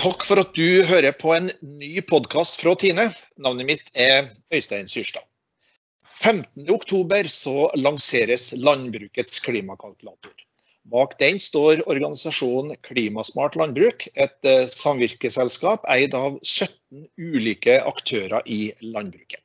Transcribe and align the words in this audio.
Takk 0.00 0.22
for 0.24 0.40
at 0.40 0.54
du 0.56 0.80
hører 0.88 1.12
på 1.12 1.34
en 1.34 1.50
ny 1.60 2.00
podkast 2.08 2.62
fra 2.62 2.72
Tine. 2.80 3.02
Navnet 3.36 3.66
mitt 3.68 3.90
er 4.00 4.30
Øystein 4.48 4.86
Syrstad. 4.88 5.26
15.10 6.16 7.28
så 7.28 7.66
lanseres 7.76 8.46
landbrukets 8.56 9.42
klimakalkulator. 9.44 10.32
Bak 10.88 11.18
den 11.20 11.36
står 11.36 11.84
organisasjonen 11.84 12.80
Klimasmart 12.88 13.60
landbruk, 13.60 14.08
et 14.16 14.48
eh, 14.48 14.64
samvirkeselskap 14.72 15.84
eid 15.92 16.16
av 16.16 16.40
17 16.40 17.04
ulike 17.20 17.76
aktører 17.92 18.40
i 18.48 18.72
landbruket. 18.80 19.44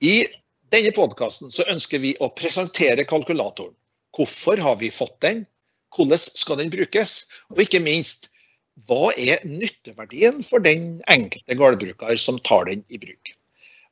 I 0.00 0.24
denne 0.72 0.96
podkasten 0.96 1.52
ønsker 1.68 2.00
vi 2.00 2.16
å 2.16 2.32
presentere 2.32 3.04
kalkulatoren. 3.04 3.76
Hvorfor 4.16 4.56
har 4.56 4.80
vi 4.80 4.88
fått 4.88 5.20
den? 5.20 5.44
Hvordan 5.92 6.24
skal 6.24 6.64
den 6.64 6.72
brukes? 6.72 7.26
Og 7.52 7.66
ikke 7.68 7.84
minst, 7.84 8.30
hva 8.88 9.10
er 9.18 9.42
nytteverdien 9.46 10.40
for 10.46 10.62
den 10.64 11.00
enkelte 11.12 11.56
gårdbruker 11.58 12.16
som 12.20 12.38
tar 12.46 12.68
den 12.70 12.84
i 12.88 13.00
bruk? 13.02 13.34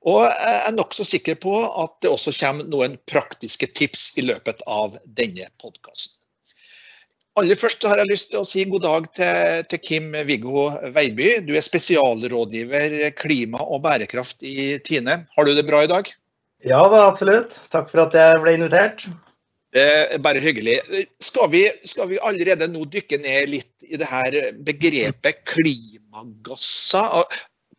Og 0.06 0.22
jeg 0.24 0.60
er 0.68 0.76
nokså 0.76 1.04
sikker 1.04 1.36
på 1.42 1.56
at 1.82 1.96
det 2.04 2.12
også 2.12 2.32
kommer 2.38 2.68
noen 2.70 2.94
praktiske 3.10 3.66
tips 3.74 4.12
i 4.20 4.24
løpet 4.28 4.62
av 4.70 4.96
denne 5.18 5.50
podkasten. 5.60 6.14
Aller 7.38 7.54
først 7.54 7.84
har 7.86 8.00
jeg 8.00 8.10
lyst 8.10 8.32
til 8.32 8.40
å 8.40 8.46
si 8.46 8.64
god 8.66 8.82
dag 8.82 9.04
til, 9.14 9.66
til 9.70 9.82
Kim 9.84 10.08
Viggo 10.26 10.68
Veiby. 10.94 11.36
Du 11.46 11.52
er 11.54 11.62
spesialrådgiver 11.62 13.12
klima 13.18 13.60
og 13.62 13.84
bærekraft 13.84 14.42
i 14.42 14.72
Tine. 14.86 15.20
Har 15.36 15.46
du 15.46 15.54
det 15.54 15.66
bra 15.68 15.84
i 15.86 15.90
dag? 15.90 16.10
Ja 16.66 16.80
da, 16.90 17.04
absolutt. 17.06 17.60
Takk 17.70 17.92
for 17.92 18.08
at 18.08 18.16
jeg 18.18 18.42
ble 18.42 18.56
invitert. 18.58 19.06
Er 19.76 20.16
bare 20.24 20.40
hyggelig. 20.40 20.78
Skal 21.20 21.50
vi, 21.52 21.62
skal 21.84 22.08
vi, 22.08 22.18
allerede 22.24 22.70
nå 22.72 22.86
dykke 22.88 23.18
ned 23.20 23.50
litt 23.52 23.84
i 23.84 24.00
det 24.00 24.08
her 24.08 24.36
begrepet 24.64 25.42
klimagasser? 25.48 27.26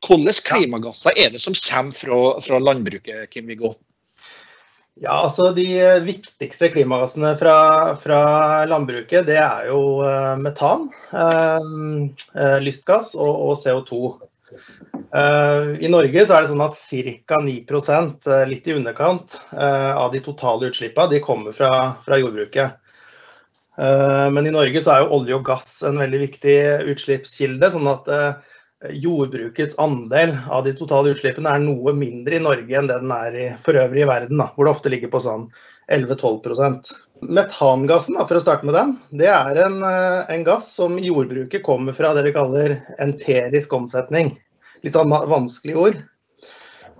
Hvilke 0.05 0.35
klimagasser 0.45 1.17
er 1.17 1.33
det 1.33 1.41
som 1.41 1.57
kommer 1.57 1.95
fra, 1.97 2.19
fra 2.45 2.59
landbruket, 2.61 3.25
Kim 3.33 3.49
Viggo? 3.49 3.73
Ja, 4.99 5.23
altså 5.23 5.53
De 5.55 5.65
viktigste 6.03 6.69
klimagassene 6.73 7.33
fra, 7.39 7.57
fra 8.03 8.21
landbruket 8.67 9.25
det 9.29 9.37
er 9.39 9.69
jo 9.71 10.03
uh, 10.03 10.35
metan, 10.39 10.89
uh, 11.15 12.57
lystgass 12.61 13.15
og, 13.15 13.31
og 13.49 13.55
CO2. 13.61 14.01
Uh, 15.15 15.75
I 15.83 15.89
Norge 15.89 16.25
så 16.25 16.35
er 16.35 16.43
det 16.43 16.51
sånn 16.51 16.65
at 16.65 16.77
ca. 17.27 17.39
9 17.45 17.63
uh, 18.27 18.43
litt 18.49 18.67
i 18.67 18.75
underkant, 18.75 19.39
uh, 19.53 19.95
av 19.97 20.13
de 20.13 20.21
totale 20.25 20.69
utslippene 20.69 21.15
de 21.15 21.23
kommer 21.23 21.55
fra, 21.55 21.71
fra 22.05 22.19
jordbruket. 22.21 22.77
Men 23.79 24.43
i 24.43 24.51
Norge 24.51 24.81
så 24.83 24.91
er 24.91 25.05
jo 25.05 25.13
olje 25.15 25.35
og 25.37 25.45
gass 25.47 25.77
en 25.87 26.01
veldig 26.01 26.17
viktig 26.19 26.55
utslippskilde. 26.91 27.69
sånn 27.71 27.87
at 27.87 28.09
jordbrukets 28.91 29.77
andel 29.79 30.33
av 30.51 30.65
de 30.65 30.73
totale 30.75 31.13
utslippene 31.13 31.53
er 31.55 31.63
noe 31.63 31.93
mindre 31.95 32.35
i 32.35 32.41
Norge 32.43 32.75
enn 32.75 32.89
det 32.91 32.97
den 32.99 33.13
er 33.15 33.37
i, 33.39 33.45
for 33.63 33.79
øvrig 33.79 34.03
i 34.03 34.09
verden, 34.09 34.43
da, 34.43 34.49
hvor 34.51 34.67
det 34.67 34.73
ofte 34.73 34.91
ligger 34.91 35.13
på 35.13 35.23
sånn 35.23 35.47
11-12% 35.95 36.91
Metangassen, 37.23 38.19
da, 38.19 38.27
for 38.27 38.35
å 38.35 38.43
starte 38.43 38.67
med 38.67 38.75
den, 38.75 38.93
det 39.23 39.31
er 39.31 39.63
en, 39.63 39.79
en 39.79 40.43
gass 40.43 40.73
som 40.75 40.99
jordbruket 40.99 41.63
kommer 41.63 41.95
fra 41.95 42.11
det 42.17 42.27
vi 42.27 42.35
kaller 42.35 42.81
enterisk 42.99 43.79
omsetning 43.79 44.35
litt 44.85 44.95
sånn 44.95 45.11
vanskelig 45.11 45.77
ord. 45.79 45.99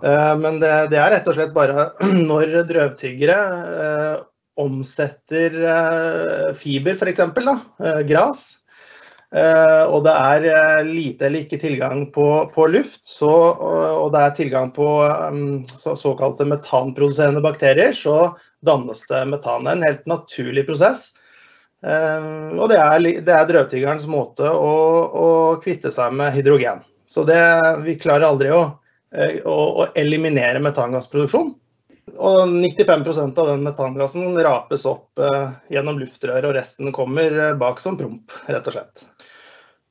Eh, 0.04 0.36
men 0.38 0.60
det, 0.60 0.72
det, 0.92 1.00
er 1.00 1.12
rett 1.16 1.28
og 1.28 1.36
slett 1.36 1.52
bare 1.56 1.90
når 2.30 2.62
drøvtyggere 2.70 3.40
eh, 3.84 4.14
omsetter 4.60 5.60
eh, 5.74 6.48
fiber, 6.58 6.96
f.eks., 6.96 7.22
gras, 8.08 8.48
og 9.30 10.00
det 10.02 10.10
er 10.10 10.82
lite 10.88 11.28
eller 11.28 11.44
ikke 11.44 11.60
tilgang 11.62 12.00
på, 12.10 12.24
på 12.50 12.64
luft, 12.66 13.04
så, 13.06 13.30
og 13.30 14.08
det 14.10 14.24
er 14.24 14.32
tilgang 14.34 14.72
på 14.74 14.88
så, 15.70 15.94
såkalte 15.94 16.48
metanproduserende 16.50 17.38
bakterier, 17.44 17.94
så 17.94 18.32
dannes 18.66 19.04
det 19.06 19.22
metan. 19.30 19.70
En 19.70 19.86
helt 19.86 20.02
naturlig 20.10 20.66
prosess. 20.66 21.12
og 21.86 22.66
det 22.74 22.82
er, 22.82 23.06
det 23.22 23.36
er 23.36 23.48
drøvtyggerens 23.52 24.10
måte 24.10 24.50
å, 24.50 24.74
å 25.06 25.30
kvitte 25.62 25.94
seg 25.94 26.10
med 26.18 26.34
hydrogen. 26.34 26.82
Så 27.10 27.24
det, 27.24 27.76
vi 27.82 27.96
klarer 27.98 28.28
aldri 28.28 28.52
å, 28.54 28.60
eh, 29.10 29.40
å, 29.42 29.54
å 29.82 29.86
eliminere 29.98 30.62
metangassproduksjon. 30.62 31.48
Og 32.14 32.52
95% 32.52 33.38
av 33.38 33.48
den 33.50 33.64
metangassen 33.66 34.38
rapes 34.38 34.86
opp 34.86 35.18
eh, 35.18 35.48
gjennom 35.74 35.98
luftrør, 35.98 36.46
og 36.46 36.54
resten 36.54 36.92
kommer 36.94 37.34
eh, 37.34 37.56
bak 37.58 37.82
som 37.82 37.98
promp, 37.98 38.30
rett 38.46 38.70
og 38.70 38.76
slett. 38.76 39.10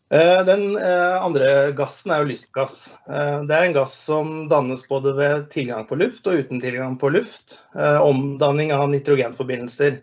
Den 0.09 0.73
andre 0.73 1.69
gassen 1.77 2.09
er 2.09 2.23
jo 2.23 2.31
lystgass. 2.31 2.77
Det 3.05 3.53
er 3.53 3.67
en 3.67 3.75
gass 3.75 3.93
som 4.07 4.47
dannes 4.49 4.81
både 4.89 5.11
ved 5.13 5.43
tilgang 5.53 5.83
på 5.85 5.99
luft 6.01 6.25
og 6.25 6.39
uten 6.39 6.57
tilgang 6.63 6.95
på 6.97 7.11
luft. 7.13 7.59
Omdanning 7.77 8.73
av 8.73 8.87
nitrogenforbindelser, 8.89 9.99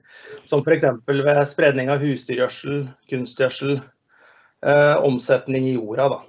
som 0.46 0.62
f.eks. 0.62 0.86
ved 1.10 1.42
spredning 1.50 1.90
av 1.90 2.06
husdyrgjødsel, 2.06 2.86
kunstgjødsel, 3.10 3.80
omsetning 5.10 5.66
i 5.72 5.74
jorda. 5.74 6.06
da. 6.14 6.22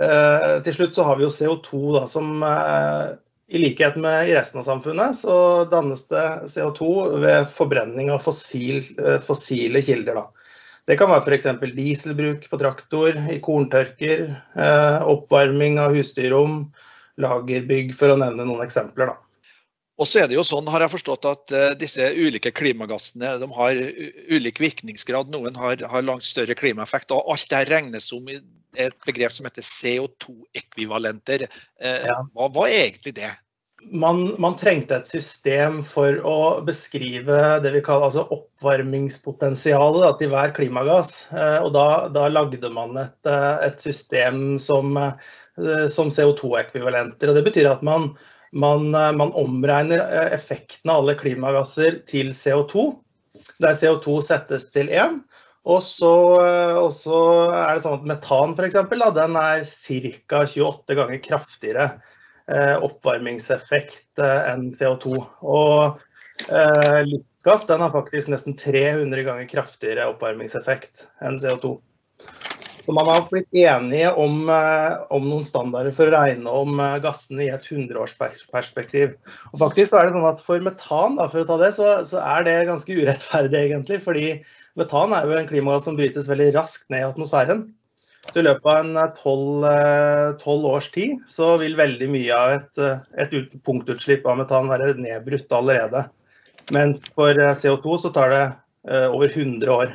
Eh, 0.00 0.62
til 0.64 0.76
slutt 0.76 0.96
så 0.96 1.04
har 1.04 1.18
vi 1.18 1.26
jo 1.26 1.32
CO2 1.32 1.80
da, 1.98 2.06
som 2.08 2.42
eh, 2.46 3.08
i 3.52 3.60
likhet 3.60 3.98
med 4.00 4.30
i 4.30 4.36
resten 4.36 4.62
av 4.62 4.68
samfunnet, 4.68 5.18
så 5.18 5.34
dannes 5.68 6.06
det 6.08 6.28
CO2 6.54 6.92
ved 7.20 7.50
forbrenning 7.58 8.12
av 8.14 8.22
fossil, 8.24 8.80
eh, 8.96 9.18
fossile 9.26 9.82
kilder. 9.84 10.22
Da. 10.22 10.46
Det 10.88 10.96
kan 10.98 11.12
være 11.12 11.26
f.eks. 11.28 11.50
dieselbruk 11.76 12.48
på 12.50 12.60
traktor, 12.60 13.18
i 13.30 13.38
korntørker, 13.44 14.24
oppvarming 15.06 15.76
av 15.78 15.94
husdyrrom, 15.94 16.64
lagerbygg, 17.22 17.92
for 17.94 18.10
å 18.10 18.16
nevne 18.18 18.48
noen 18.48 18.64
eksempler. 18.64 19.12
da. 19.12 19.20
Og 20.00 20.08
så 20.08 20.24
er 20.24 20.26
det 20.26 20.34
jo 20.34 20.42
sånn, 20.42 20.66
har 20.72 20.82
jeg 20.82 20.94
forstått, 20.96 21.28
at 21.28 21.54
disse 21.78 22.08
ulike 22.18 22.50
klimagassene 22.50 23.36
de 23.38 23.46
har 23.54 23.78
ulik 24.34 24.58
virkningsgrad. 24.58 25.30
Noen 25.30 25.54
har, 25.54 25.78
har, 25.86 26.02
langt 26.02 26.26
større 26.26 26.56
klimaeffekt. 26.58 27.14
og 27.14 27.30
Alt 27.30 27.46
det 27.52 27.62
regnes 27.70 28.10
om 28.16 28.26
i 28.32 28.40
et 28.80 29.06
begrep 29.06 29.34
som 29.34 29.48
heter 29.48 29.64
CO2-ekvivalenter. 29.66 31.46
Uh, 31.82 32.04
ja. 32.08 32.18
hva 32.36 32.50
var 32.54 32.72
egentlig 32.72 33.16
det? 33.20 33.30
Man, 33.82 34.28
man, 34.38 34.54
trengte 34.54 35.00
et 35.00 35.08
system 35.10 35.80
for 35.82 36.20
å 36.22 36.62
beskrive 36.62 37.38
det 37.64 37.72
vi 37.74 37.80
kaller 37.82 38.06
altså 38.12 38.28
oppvarmingspotensialet 38.30 40.20
til 40.20 40.30
hver 40.30 40.54
klimagass. 40.54 41.24
Uh, 41.34 41.64
og 41.64 41.72
da, 41.74 41.86
da, 42.14 42.28
lagde 42.30 42.70
man 42.74 42.94
et, 43.02 43.32
et 43.66 43.82
system 43.82 44.60
som, 44.62 44.94
som 45.90 46.14
CO2-ekvivalenter. 46.14 47.32
og 47.32 47.40
Det 47.40 47.48
betyr 47.50 47.72
at 47.74 47.82
man 47.86 48.12
man, 48.52 48.94
eh, 48.94 49.12
man, 49.12 49.32
omregner 49.32 49.98
eh, 49.98 50.32
effekten 50.34 50.90
av 50.90 51.02
alle 51.02 51.16
klimagasser 51.18 52.02
til 52.08 52.32
CO2, 52.36 52.92
der 53.62 53.76
CO2 53.78 54.20
settes 54.24 54.68
til 54.74 54.92
1. 54.92 55.20
Eh, 55.62 56.76
og 56.82 56.90
så 56.96 57.18
er 57.54 57.76
det 57.76 57.84
sånn 57.84 58.00
at 58.00 58.08
metan 58.10 58.56
f.eks. 58.56 58.80
den 59.14 59.36
er 59.38 59.62
ca. 59.62 60.42
28 60.42 60.96
ganger 60.98 61.22
kraftigere 61.22 61.86
eh, 62.50 62.76
oppvarmingseffekt 62.82 64.22
eh, 64.22 64.40
enn 64.50 64.72
CO2. 64.74 65.20
Og 65.46 66.00
eh, 66.48 67.00
lystgass 67.06 67.68
den 67.70 67.84
har 67.84 67.94
faktisk 67.94 68.32
nesten 68.32 68.58
300 68.58 69.22
ganger 69.28 69.50
kraftigere 69.50 70.10
oppvarmingseffekt 70.10 71.06
enn 71.22 71.38
CO2. 71.42 71.76
Så 72.82 72.90
man 72.90 73.06
har 73.06 73.28
blitt 73.30 73.54
enige 73.54 74.08
om, 74.18 74.48
eh, 74.50 74.96
om, 75.14 75.28
noen 75.30 75.44
standarder 75.46 75.94
for 75.94 76.10
å 76.10 76.16
regne 76.16 76.50
om 76.64 76.82
gassene 77.04 77.44
i 77.44 77.52
et 77.54 77.68
hundreårsperspektiv. 77.70 79.14
Og 79.52 79.62
faktisk 79.62 79.94
er 79.94 80.10
det 80.10 80.16
sånn 80.16 80.26
at 80.26 80.42
For 80.42 80.66
metan 80.66 81.20
da, 81.20 81.28
for 81.30 81.44
å 81.44 81.46
ta 81.52 81.60
det, 81.62 81.70
så, 81.78 81.92
så, 82.08 82.18
er 82.18 82.50
det 82.50 82.56
ganske 82.72 82.98
urettferdig, 82.98 83.62
egentlig. 83.68 84.02
fordi 84.02 84.26
metan 84.78 85.14
er 85.16 85.28
jo 85.28 85.36
en 85.38 85.48
klimagass 85.48 85.86
som 85.88 85.98
brytes 85.98 86.28
veldig 86.30 86.50
raskt 86.56 86.88
ned 86.92 87.04
i 87.04 87.08
atmosfæren. 87.10 87.64
Så 88.30 88.38
I 88.38 88.46
løpet 88.46 88.68
av 88.70 88.78
en 88.84 88.98
eh, 89.66 90.28
tolv 90.42 90.68
års 90.70 90.92
tid 90.94 91.16
så 91.30 91.56
vil 91.62 91.74
veldig 91.78 92.08
mye 92.12 92.36
av 92.38 92.54
et, 92.58 92.84
et 93.18 93.56
punktutslipp 93.66 94.28
av 94.30 94.38
metan 94.44 94.70
være 94.70 94.94
nedbrutt 95.00 95.52
allerede. 95.58 96.06
Mens 96.72 97.02
for 97.16 97.34
CO2 97.34 97.98
så 98.04 98.12
tar 98.14 98.30
det 98.32 98.44
over 99.10 99.30
100 99.30 99.70
år. 99.74 99.92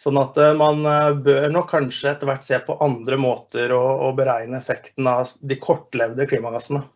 Sånn 0.00 0.16
at 0.16 0.38
eh, 0.40 0.56
man 0.56 0.80
eh, 0.88 1.12
bør 1.20 1.50
nok 1.52 1.68
kanskje 1.74 2.14
etter 2.14 2.30
hvert 2.30 2.46
se 2.46 2.58
på 2.64 2.78
andre 2.80 3.18
måter 3.20 3.72
å, 3.76 3.82
å 4.08 4.12
beregne 4.16 4.56
effekten 4.60 5.08
av 5.10 5.28
de 5.44 5.58
kortlevde 5.60 6.24
klimagassene. 6.30 6.86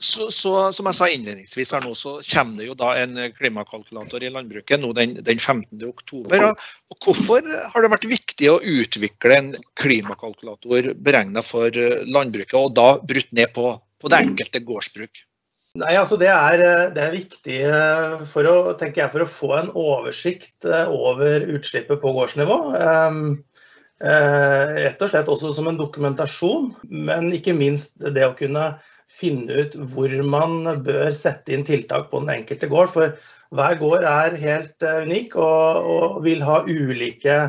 Så, 0.00 0.30
så, 0.32 0.50
som 0.72 0.86
jeg 0.88 0.96
sa 0.96 1.06
innledningsvis 1.12 1.74
her 1.76 1.82
nå, 1.84 1.90
så 1.98 2.14
kommer 2.24 2.62
det 2.62 2.70
jo 2.70 2.76
da 2.78 2.94
en 3.02 3.18
klimakalkulator 3.36 4.24
i 4.24 4.30
landbruket 4.32 4.80
nå 4.80 4.94
den, 4.96 5.18
den 5.20 5.36
15. 5.36 5.76
oktober. 5.84 6.46
Og, 6.46 6.62
og 6.88 7.04
hvorfor 7.04 7.44
har 7.44 7.84
det 7.84 7.90
vært 7.92 8.06
viktig 8.08 8.48
å 8.48 8.62
utvikle 8.64 9.36
en 9.36 9.50
klimakalkulator 9.80 10.94
beregna 11.04 11.44
for 11.44 11.68
eh, 11.76 12.00
landbruket, 12.08 12.56
og 12.56 12.72
da 12.80 12.94
brutt 12.96 13.28
ned 13.36 13.52
på, 13.52 13.74
på 14.00 14.12
det 14.12 14.22
enkelte 14.24 14.64
gårdsbruk? 14.64 15.26
Nei, 15.84 15.92
altså 16.00 16.16
det 16.18 16.32
er, 16.32 16.64
eh, 16.64 16.88
det 16.96 17.04
er 17.04 17.16
viktig 17.18 17.60
eh, 17.68 18.26
for 18.32 18.48
å, 18.48 18.56
jeg, 18.80 19.12
for 19.12 19.26
å, 19.26 19.30
få 19.36 19.54
en 19.58 19.72
oversikt 19.76 20.64
over 20.88 21.44
utslippet 21.58 22.00
på 22.00 22.16
gårdsnivå. 22.16 22.60
rett 24.00 25.02
og 25.04 25.10
slett 25.12 25.28
også 25.28 25.52
som 25.52 25.68
en 25.68 25.76
dokumentasjon, 25.76 26.70
men 26.88 27.34
ikke 27.36 27.52
minst 27.52 28.00
det 28.00 28.24
å 28.24 28.38
kunne 28.38 28.70
finne 29.20 29.64
ut 29.64 29.76
hvor 29.92 30.14
man 30.26 30.64
bør 30.86 31.12
sette 31.16 31.54
inn 31.54 31.66
tiltak 31.68 32.08
på 32.10 32.22
den 32.24 32.32
enkelte 32.40 32.70
gård. 32.70 32.92
For 32.94 33.14
hver 33.56 33.76
gård 33.80 34.06
er 34.06 34.38
helt 34.40 34.86
unik 35.04 35.36
og, 35.36 35.90
og 35.94 36.22
vil 36.26 36.44
ha 36.46 36.62
ulike 36.66 37.40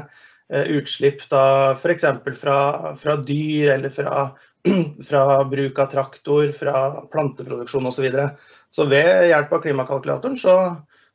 utslipp, 0.52 1.22
f.eks. 1.32 2.08
Fra, 2.40 2.58
fra 3.00 3.18
dyr 3.28 3.76
eller 3.76 3.94
fra, 3.96 4.24
fra 5.10 5.26
bruk 5.48 5.80
av 5.80 5.92
traktor, 5.94 6.52
fra 6.58 7.06
planteproduksjon 7.12 7.88
osv. 7.88 7.96
Så, 7.96 8.06
videre. 8.08 8.28
så 8.72 8.88
ved 8.92 9.30
hjelp 9.32 9.54
av 9.54 9.64
klimakalkulatoren 9.64 10.38
så, 10.40 10.58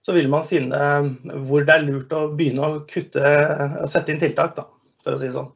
så, 0.06 0.17
vil 0.17 0.31
man 0.32 0.49
finne 0.49 0.81
hvor 1.49 1.67
det 1.67 1.76
er 1.76 1.85
lurt 1.85 2.17
å 2.17 2.29
begynne 2.32 2.64
å 2.64 2.81
kutte, 2.88 3.37
sette 3.91 4.14
inn 4.14 4.23
tiltak, 4.23 4.56
da, 4.56 4.67
for 5.05 5.17
å 5.17 5.20
si 5.20 5.29
det 5.29 5.37
sånn. 5.37 5.52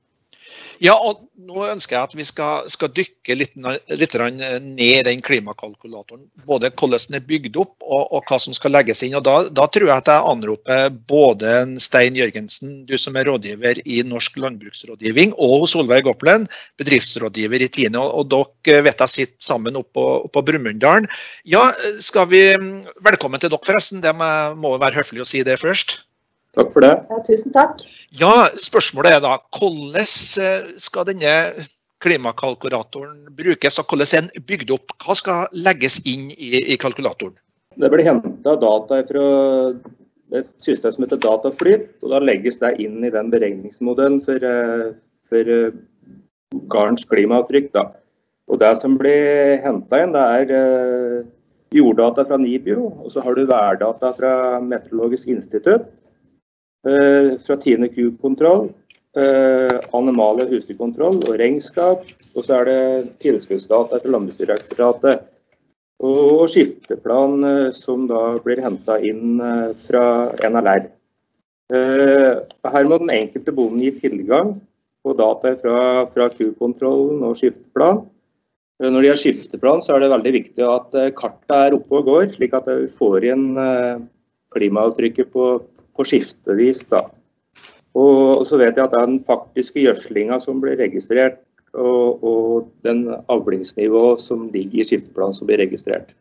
Ja, 0.80 0.94
og 0.96 1.26
nå 1.36 1.64
ønsker 1.68 1.96
jeg 1.96 2.08
at 2.08 2.14
vi 2.16 2.24
skal, 2.24 2.68
skal 2.72 2.90
dykke 2.96 3.36
litt, 3.36 3.52
litt, 4.00 4.14
ned 4.16 4.80
i 4.80 5.02
den 5.04 5.20
klimakalkulatoren. 5.24 6.24
Både 6.48 6.70
hvordan 6.72 7.04
den 7.10 7.18
er 7.18 7.26
bygd 7.28 7.58
opp 7.60 7.74
og, 7.84 8.08
og 8.16 8.24
hva 8.30 8.38
som 8.40 8.56
skal 8.56 8.74
legges 8.74 9.04
inn. 9.04 9.16
og 9.18 9.26
da, 9.28 9.36
da, 9.52 9.68
tror 9.68 9.90
jeg 9.90 9.96
at 9.96 10.10
jeg 10.10 10.26
anroper 10.32 10.88
både 11.10 11.54
Stein 11.82 12.16
Jørgensen, 12.16 12.82
du 12.88 12.96
som 13.00 13.18
er 13.20 13.28
rådgiver 13.28 13.82
i 13.84 14.00
Norsk 14.08 14.40
landbruksrådgivning, 14.40 15.36
og 15.36 15.68
Solveig 15.70 16.08
Opplen, 16.10 16.48
bedriftsrådgiver 16.80 17.66
i 17.66 17.70
Tine. 17.72 18.00
Og, 18.00 18.24
og 18.24 18.32
dere 18.64 18.84
vet 18.88 19.04
jeg 19.04 19.16
sitter 19.16 19.50
sammen 19.52 19.78
oppe 19.80 20.06
på, 20.32 20.46
Brumunddal. 20.50 21.06
Ja, 21.44 21.66
skal 22.00 22.30
vi 22.32 22.44
Velkommen 23.04 23.40
til 23.40 23.52
dere, 23.52 23.64
forresten. 23.66 24.00
Det 24.00 24.14
må 24.16 24.76
være 24.80 25.02
høflig 25.02 25.22
å 25.22 25.28
si 25.28 25.44
det 25.46 25.60
først. 25.60 26.00
Takk 26.58 26.72
for 26.74 26.82
det. 26.82 26.94
Ja, 27.10 27.18
tusen 27.26 27.52
takk. 27.54 27.84
Ja, 28.18 28.32
Spørsmålet 28.58 29.14
er 29.14 29.22
da 29.22 29.36
hvordan 29.54 30.02
eh, 30.02 30.72
skal 30.82 31.06
denne 31.06 31.34
klimakalkulatoren 32.02 33.28
brukes, 33.36 33.78
og 33.78 33.86
hvordan 33.86 34.10
er 34.16 34.26
den 34.26 34.46
bygd 34.48 34.72
opp? 34.74 34.94
Hva 35.04 35.14
skal 35.18 35.46
legges 35.54 36.00
inn 36.10 36.30
i, 36.34 36.56
i 36.74 36.78
kalkulatoren? 36.80 37.36
Det 37.78 37.90
blir 37.92 38.02
henta 38.02 38.56
data 38.58 38.98
fra 39.06 39.26
et 40.40 40.48
system 40.62 40.94
som 40.94 41.06
heter 41.06 41.20
Dataflyt, 41.22 41.86
og 42.02 42.14
da 42.14 42.20
legges 42.22 42.58
det 42.58 42.72
inn 42.82 42.98
i 43.06 43.12
den 43.14 43.30
beregningsmodellen 43.30 44.18
for, 44.26 44.42
eh, 44.42 44.90
for 45.30 45.54
eh, 45.54 45.78
gardens 46.72 47.06
klimaavtrykk. 47.06 47.70
Da. 47.78 47.86
Og 48.50 48.58
Det 48.58 48.72
som 48.82 48.98
blir 48.98 49.62
henta 49.62 50.02
inn, 50.02 50.16
det 50.16 50.26
er 50.50 51.22
jorddata 51.70 52.26
fra 52.26 52.40
NIBIO, 52.42 52.88
og 53.04 53.14
så 53.14 53.22
har 53.22 53.38
du 53.38 53.46
værdata 53.46 54.10
fra 54.18 54.32
Meteorologisk 54.58 55.30
institutt. 55.30 55.86
Eh, 56.88 57.38
fra 57.46 57.56
Tine 57.56 57.88
Q-kontroll, 57.88 58.70
eh, 59.16 59.80
animale 59.92 60.46
husdyrkontroll 60.48 61.18
og 61.28 61.36
regnskap. 61.36 62.06
Og 62.32 62.46
så 62.46 62.60
er 62.60 62.64
det 62.64 63.18
tilskuddsdata 63.20 63.98
etter 63.98 64.14
Landbruksdirektoratet. 64.14 65.26
Og 66.00 66.46
skifteplan 66.48 67.44
eh, 67.44 67.72
som 67.76 68.06
da 68.08 68.38
blir 68.40 68.62
henta 68.64 68.96
inn 69.04 69.36
fra 69.84 70.32
NLR. 70.40 70.88
Her 71.70 72.88
må 72.88 72.96
den 72.98 73.12
enkelte 73.14 73.52
bonden 73.54 73.82
gi 73.84 73.92
tilgang 74.00 74.56
på 75.04 75.12
data 75.14 75.52
fra, 75.60 75.76
fra 76.10 76.26
Q-kontrollen 76.32 77.20
og 77.22 77.36
skifteplan. 77.38 78.00
Når 78.80 79.04
de 79.04 79.10
har 79.12 79.20
skifteplan, 79.20 79.84
så 79.84 79.94
er 79.94 80.02
det 80.02 80.10
veldig 80.10 80.32
viktig 80.34 80.64
at 80.66 80.96
kartet 81.14 81.54
er 81.54 81.76
oppe 81.76 82.00
og 82.00 82.08
går, 82.08 82.32
slik 82.32 82.56
at 82.56 82.66
vi 82.66 82.88
får 82.96 83.28
igjen 83.28 83.46
klimaavtrykket 84.56 85.30
på, 85.30 85.46
på 86.00 86.08
skiftevis. 86.08 86.82
da. 86.88 87.04
Og 87.98 88.46
så 88.46 88.58
vet 88.60 88.78
jeg 88.78 88.86
at 88.86 88.96
den 88.96 89.20
faktiske 89.26 89.84
gjødslinga 89.84 90.40
som 90.40 90.60
blir 90.62 90.78
registrert, 90.80 91.40
og, 91.74 92.22
og 92.26 92.68
den 92.86 93.08
avlingsnivået 93.30 94.22
som 94.22 94.48
ligger 94.54 94.82
i 94.82 94.86
skifteplanen 94.88 95.36
som 95.36 95.46
blir 95.46 95.60
registrert. 95.62 96.14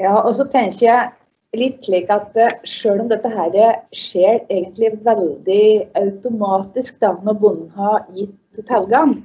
Ja, 0.00 0.16
og 0.18 0.34
så 0.38 0.48
tenker 0.50 0.86
jeg 0.86 1.10
litt 1.58 1.84
slik 1.84 2.08
at 2.10 2.32
sjøl 2.34 2.64
selv 2.64 3.04
om 3.04 3.10
dette 3.10 3.30
her 3.30 3.58
skjer 3.94 4.40
egentlig 4.48 4.94
veldig 5.04 5.66
automatisk 6.00 6.96
da, 7.02 7.12
når 7.22 7.38
bonden 7.42 7.68
har 7.76 8.06
gitt 8.16 8.64
tilgang, 8.70 9.18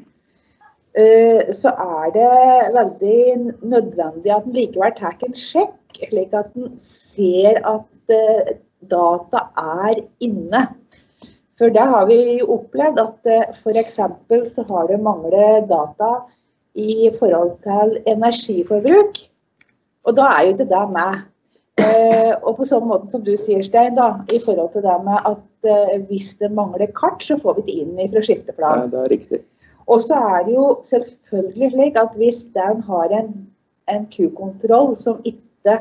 uh, 1.00 1.42
så 1.56 1.72
er 1.72 2.14
det 2.18 2.30
veldig 2.76 3.22
nødvendig 3.64 4.34
at 4.36 4.46
en 4.46 4.58
likevel 4.58 4.94
tar 5.00 5.18
en 5.26 5.38
sjekk, 5.38 6.02
slik 6.12 6.36
at 6.36 6.52
en 6.60 6.76
ser 7.16 7.62
at 7.64 8.58
data 8.92 9.48
er 9.58 10.02
inne. 10.24 10.68
For 11.58 11.74
det 11.74 11.86
har 11.90 12.06
vi 12.10 12.42
opplevd 12.42 13.00
at 13.02 13.32
eh, 13.32 13.56
f.eks. 13.64 13.98
så 14.54 14.66
har 14.70 14.92
det 14.92 15.00
manglet 15.02 15.70
data 15.70 16.12
i 16.78 17.10
forhold 17.20 17.56
til 17.66 17.98
energiforbruk. 18.06 19.18
Og 20.06 20.16
da 20.16 20.30
er 20.36 20.52
jo 20.52 20.58
det 20.60 20.70
det 20.70 20.86
med. 20.94 21.26
Eh, 21.78 22.34
og 22.42 22.58
på 22.58 22.66
sånn 22.66 22.88
måte 22.90 23.12
som 23.14 23.24
du 23.26 23.34
sier, 23.38 23.62
Stein, 23.66 23.98
da, 23.98 24.22
i 24.34 24.40
forhold 24.42 24.72
til 24.74 24.86
det 24.86 24.96
med 25.06 25.30
at 25.30 25.70
eh, 25.70 25.98
hvis 26.10 26.32
det 26.42 26.54
mangler 26.54 26.90
kart, 26.98 27.22
så 27.26 27.38
får 27.42 27.60
vi 27.60 27.68
det 27.68 27.78
inn 27.84 28.14
fra 28.14 28.24
skifteplan. 28.26 28.86
Ja, 28.86 28.92
det 28.94 29.04
er 29.04 29.14
riktig. 29.14 29.42
Og 29.88 30.02
så 30.04 30.18
er 30.20 30.48
det 30.48 30.56
jo 30.56 30.66
selvfølgelig 30.90 31.72
slik 31.74 32.00
at 32.00 32.16
hvis 32.20 32.42
den 32.56 32.82
har 32.90 33.14
en, 33.20 33.30
en 33.90 34.08
Q-kontroll 34.14 34.98
som 35.00 35.22
ikke 35.26 35.78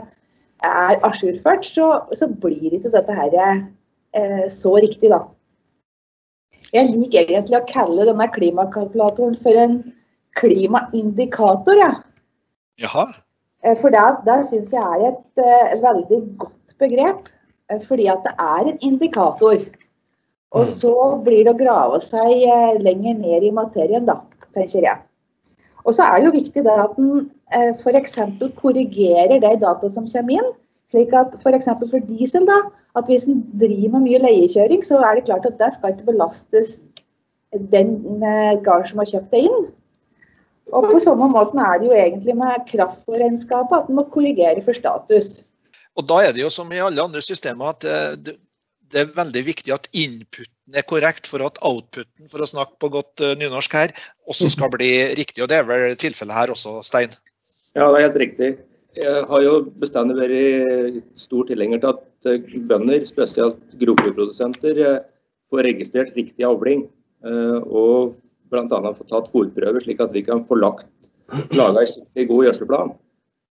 er 0.64 1.00
ajourført, 1.04 1.66
så, 1.66 1.90
så, 2.16 2.28
blir 2.28 2.74
ikke 2.76 2.92
dette 2.94 3.16
her 3.16 3.36
eh, 3.40 4.46
så 4.52 4.76
riktig, 4.80 5.10
da. 5.12 5.24
Jeg 6.74 6.90
liker 6.90 7.28
egentlig 7.28 7.58
å 7.60 7.66
kalle 7.68 8.08
denne 8.08 8.26
klimakalkulatoren 8.34 9.36
for 9.42 9.60
en 9.60 9.78
klimaindikator, 10.36 11.78
ja. 11.78 11.92
Jaha. 12.82 13.06
Eh, 13.64 13.76
for 13.80 13.94
det, 13.94 14.04
det 14.26 14.38
syns 14.50 14.74
jeg 14.74 14.82
er 14.82 15.08
et 15.10 15.42
uh, 15.42 15.74
veldig 15.82 16.20
godt 16.42 16.78
begrep. 16.82 17.28
Uh, 17.72 17.80
fordi 17.88 18.08
at 18.12 18.22
det 18.26 18.34
er 18.38 18.70
en 18.72 18.80
indikator. 18.84 19.58
Og 20.56 20.64
mm. 20.66 20.72
så 20.76 20.94
blir 21.24 21.46
det 21.46 21.54
å 21.54 21.60
grave 21.60 22.02
seg 22.04 22.46
uh, 22.46 22.76
lenger 22.82 23.18
ned 23.22 23.46
i 23.48 23.54
materien, 23.54 24.08
da, 24.08 24.20
tenker 24.56 24.86
jeg. 24.86 25.05
Og 25.86 25.94
så 25.94 26.06
er 26.06 26.18
det 26.18 26.28
jo 26.28 26.38
viktig 26.40 26.64
det 26.66 26.76
at 26.82 26.98
en 26.98 27.28
eh, 27.54 27.72
f.eks. 27.78 28.16
korrigerer 28.58 29.38
de 29.38 29.52
data 29.62 29.90
som 29.94 30.08
kommer 30.10 30.40
inn. 30.40 30.50
slik 30.90 31.14
at 31.18 31.34
F.eks. 31.42 31.66
For, 31.66 31.88
for 31.92 32.10
diesel, 32.10 32.46
da, 32.46 32.58
at 32.98 33.08
hvis 33.10 33.26
en 33.26 33.42
driver 33.60 33.96
med 33.96 34.06
mye 34.06 34.20
leiekjøring, 34.22 34.84
så 34.86 35.00
er 35.02 35.18
det 35.18 35.26
klart 35.26 35.46
at 35.46 35.58
det 35.60 35.72
skal 35.74 35.94
ikke 35.94 36.10
belastes 36.10 36.76
den 37.74 38.22
eh, 38.22 38.54
gården 38.66 38.90
som 38.90 39.02
har 39.02 39.10
kjøpt 39.12 39.34
det 39.34 39.42
inn. 39.48 39.66
Og 40.74 40.88
på 40.90 41.02
samme 41.02 41.28
måten 41.30 41.62
er 41.62 41.78
det 41.78 41.86
jo 41.86 41.94
egentlig 41.94 42.34
med 42.38 42.64
kraftregnskapet 42.70 43.76
at 43.78 43.90
en 43.90 43.98
må 44.00 44.06
korrigere 44.10 44.64
for 44.66 44.74
status. 44.74 45.44
Og 45.96 46.08
Da 46.08 46.18
er 46.26 46.34
det 46.34 46.42
jo 46.42 46.50
som 46.50 46.72
i 46.74 46.82
alle 46.82 47.02
andre 47.02 47.22
systemer 47.22 47.70
at 47.70 47.86
det, 48.26 48.34
det 48.92 49.02
er 49.02 49.14
veldig 49.14 49.42
viktig 49.46 49.74
at 49.74 49.86
inputen 49.94 50.55
er 50.74 50.86
korrekt 50.88 51.28
for 51.30 51.44
at 51.46 51.60
outputen, 51.64 52.26
for 52.30 52.42
å 52.42 52.48
snakke 52.48 52.78
på 52.82 52.90
godt 52.94 53.22
uh, 53.22 53.34
nynorsk 53.38 53.76
her, 53.78 53.94
også 54.26 54.50
skal 54.52 54.72
bli 54.74 54.90
riktig. 55.18 55.44
Og 55.44 55.50
det 55.52 55.60
er 55.60 55.68
vel 55.68 55.94
tilfellet 56.00 56.34
her 56.34 56.54
også, 56.54 56.80
Stein? 56.86 57.14
Ja, 57.76 57.90
det 57.92 58.00
er 58.00 58.06
helt 58.08 58.20
riktig. 58.24 58.50
Jeg 58.96 59.24
har 59.28 59.42
jo 59.44 59.56
bestandig 59.76 60.16
vært 60.16 61.02
stor 61.20 61.44
tilhenger 61.50 61.82
til 61.82 61.90
at 61.92 62.30
eh, 62.30 62.54
bønder, 62.70 63.02
spesielt 63.04 63.58
grovfòrprodusenter, 63.76 64.80
eh, 64.80 65.02
får 65.52 65.66
registrert 65.68 66.16
riktig 66.16 66.46
avling. 66.48 66.86
Og 67.26 68.14
bl.a. 68.52 68.92
få 68.94 69.04
tatt 69.10 69.28
fòrprøver, 69.32 69.82
slik 69.82 70.00
at 70.00 70.14
vi 70.14 70.22
kan 70.24 70.44
få 70.48 70.56
lagt 70.60 70.88
laga 71.56 71.82
en 71.82 72.28
god 72.30 72.46
gjødselplan. 72.46 72.92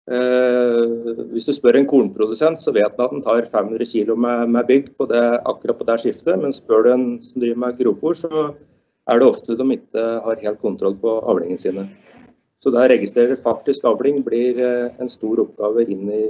Eh, 0.05 1.15
hvis 1.33 1.47
du 1.47 1.53
spør 1.55 1.79
en 1.79 1.87
kornprodusent, 1.89 2.61
så 2.61 2.73
vet 2.75 2.93
han 2.93 3.07
at 3.07 3.13
han 3.15 3.23
tar 3.25 3.47
500 3.49 3.87
kg 3.89 4.13
med, 4.13 4.51
med 4.53 4.67
bygg 4.69 4.91
på 4.99 5.07
det, 5.09 5.23
akkurat 5.49 5.79
på 5.79 5.87
det 5.89 5.99
skiftet. 6.03 6.37
Men 6.41 6.53
spør 6.53 6.85
du 6.85 6.91
en 6.93 7.05
som 7.25 7.41
driver 7.41 7.61
med 7.63 7.79
grovfòr, 7.79 8.17
så 8.19 8.47
er 9.09 9.21
det 9.21 9.29
ofte 9.29 9.57
de 9.57 9.69
ikke 9.77 10.03
har 10.25 10.43
helt 10.43 10.61
kontroll 10.61 10.97
på 11.01 11.17
avlingene 11.25 11.61
sine. 11.61 11.87
Så 12.61 12.71
det 12.73 12.81
å 12.81 12.89
registrere 12.89 13.37
faktisk 13.41 13.85
avling 13.85 14.21
blir 14.25 14.61
eh, 14.61 14.93
en 15.01 15.09
stor 15.09 15.41
oppgave 15.43 15.87
inn 15.89 16.05
i 16.09 16.23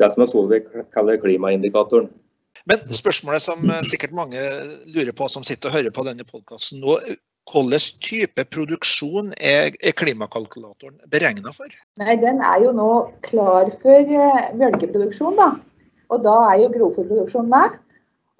det 0.00 0.12
som 0.12 0.26
Solveig 0.28 0.70
kaller 0.94 1.20
klimaindikatoren. 1.22 2.08
Men 2.66 2.82
spørsmålet 2.94 3.42
som 3.42 3.62
eh, 3.70 3.84
sikkert 3.86 4.14
mange 4.16 4.42
lurer 4.90 5.14
på 5.14 5.28
som 5.30 5.46
sitter 5.46 5.70
og 5.70 5.78
hører 5.80 5.94
på 5.94 6.06
denne 6.06 6.26
podkasten 6.26 6.82
nå, 6.82 6.98
hvilken 7.46 8.00
type 8.02 8.44
produksjon 8.50 9.32
er, 9.38 9.76
klimakalkulatoren 9.96 10.98
beregna 11.10 11.52
for? 11.54 11.70
Nei, 12.02 12.16
Den 12.16 12.42
er 12.42 12.62
jo 12.64 12.72
nå 12.74 12.90
klar 13.22 13.70
for 13.82 14.14
mjølkeproduksjon, 14.58 15.36
da. 15.38 15.54
Og 16.10 16.22
da 16.22 16.36
er 16.52 16.62
jo 16.64 16.72
grovfòrproduksjon 16.74 17.48
med. 17.50 17.78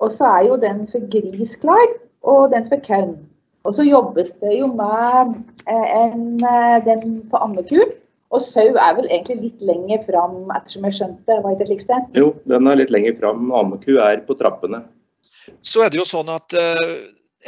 Og 0.02 0.12
så 0.12 0.28
er 0.28 0.48
jo 0.50 0.58
den 0.60 0.84
for 0.90 1.06
gris 1.12 1.56
klar, 1.56 1.86
og 2.22 2.50
den 2.52 2.66
for 2.68 2.82
kønn. 2.84 3.16
Og 3.66 3.74
så 3.74 3.86
jobbes 3.86 4.30
det 4.42 4.58
jo 4.60 4.68
med 4.70 5.32
uh, 5.66 5.86
en, 5.96 6.26
uh, 6.42 6.76
den 6.84 7.22
på 7.30 7.40
ammeku. 7.42 7.80
Og 8.34 8.42
sau 8.42 8.74
er 8.74 8.94
vel 8.98 9.08
egentlig 9.08 9.36
litt 9.40 9.62
lenger 9.62 10.02
fram, 10.06 10.50
ettersom 10.54 10.86
jeg 10.86 10.98
skjønte? 10.98 11.38
var 11.42 11.56
det 11.58 11.68
slik 11.70 11.82
sted? 11.86 12.08
Jo, 12.18 12.32
den 12.50 12.66
er 12.66 12.78
litt 12.78 12.92
lenger 12.94 13.16
fram. 13.20 13.50
Ammeku 13.54 13.96
er 14.02 14.22
på 14.26 14.34
trappene. 14.38 14.82
Så 15.62 15.84
er 15.86 15.90
det 15.94 16.00
jo 16.00 16.06
sånn 16.06 16.30
at 16.34 16.54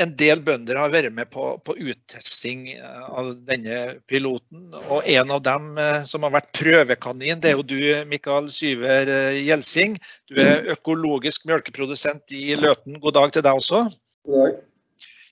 en 0.02 0.14
del 0.20 0.42
bønder 0.46 0.78
har 0.78 0.92
vært 0.92 1.14
med 1.14 1.30
på, 1.34 1.50
på 1.66 1.74
uttesting 1.78 2.68
av 2.82 3.32
denne 3.48 3.98
piloten. 4.10 4.68
Og 4.88 5.02
en 5.02 5.34
av 5.34 5.42
dem 5.46 5.68
som 6.08 6.26
har 6.26 6.36
vært 6.36 6.52
prøvekanin, 6.58 7.42
det 7.42 7.52
er 7.52 7.58
jo 7.58 7.66
du, 7.66 7.80
Mikael 8.10 8.46
Syver 8.52 9.10
Gjelsing. 9.34 9.98
Du 10.30 10.38
er 10.42 10.70
økologisk 10.74 11.48
melkeprodusent 11.50 12.34
i 12.36 12.54
Løten. 12.60 13.00
God 13.02 13.18
dag 13.18 13.34
til 13.34 13.46
deg 13.46 13.62
også. 13.62 13.84
God 14.28 14.42
dag. 14.44 14.64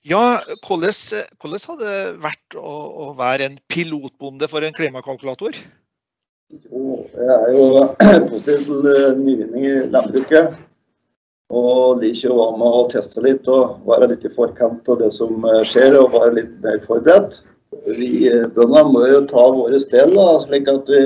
Ja, 0.07 0.39
hvordan, 0.63 0.93
hvordan 1.41 1.63
har 1.67 1.79
det 1.81 1.95
vært 2.23 2.55
å, 2.55 2.75
å, 3.07 3.07
være 3.17 3.49
en 3.49 3.57
pilotbonde 3.67 4.47
for 4.47 4.63
en 4.63 4.75
klimakalkulator? 4.75 5.57
Jo, 6.47 6.83
jeg 7.11 7.33
er 7.33 7.49
jo 7.57 7.65
positiv 8.31 8.69
til 8.69 9.19
nyvinning 9.19 9.65
i 9.67 9.73
landbruket. 9.91 10.55
Og 11.47 12.01
liker 12.01 12.33
å 12.33 12.37
være 12.41 12.59
med 12.59 12.73
og 12.75 12.89
teste 12.91 13.21
litt 13.23 13.45
og 13.47 13.77
være 13.87 14.09
litt 14.11 14.25
i 14.27 14.33
forkant 14.35 14.89
av 14.91 14.99
det 14.99 15.13
som 15.15 15.45
skjer, 15.63 15.95
og 15.95 16.11
være 16.11 16.33
litt 16.41 16.57
mer 16.63 16.81
forberedt. 16.83 17.39
Vi 17.87 18.27
bøndene 18.55 18.83
må 18.91 19.05
jo 19.07 19.21
ta 19.29 19.45
våre 19.55 19.79
del, 19.79 20.17
slik 20.43 20.67
at 20.71 20.91
vi 20.91 21.01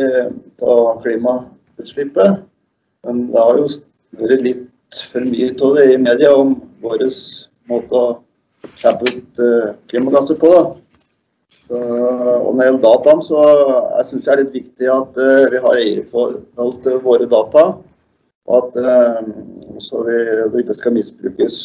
tar 0.62 1.02
klimautslippet. 1.04 2.42
Men 3.06 3.28
det 3.30 3.38
har 3.38 3.62
jo 3.62 3.70
vært 4.18 4.46
litt 4.48 5.02
for 5.12 5.30
mye 5.30 5.54
av 5.54 5.78
det 5.78 5.86
i 5.94 6.02
media 6.02 6.34
om 6.38 6.56
vår 6.82 7.06
måte 7.70 8.02
å 8.02 8.06
slippe 8.82 9.14
ut 9.14 9.42
uh, 9.42 9.70
klimagasser 9.94 10.42
på. 10.42 10.52
Da. 10.58 10.64
Så, 11.68 11.78
og 11.78 12.50
når 12.50 12.58
det 12.58 12.68
gjelder 12.68 12.84
dataen, 12.88 13.22
så 13.24 13.46
jeg 13.46 14.10
det 14.26 14.34
er 14.34 14.42
litt 14.42 14.58
viktig 14.58 14.92
at 14.92 15.22
vi 15.54 15.62
har 15.64 15.80
eierforhold 15.86 16.78
til 16.84 17.00
våre 17.06 17.30
data. 17.30 17.66
Og 18.50 18.58
at 18.58 18.78
uh, 18.82 19.82
så 19.82 20.02
vi, 20.08 20.18
det 20.54 20.64
ikke 20.64 20.78
skal 20.78 20.96
misbrukes. 20.96 21.60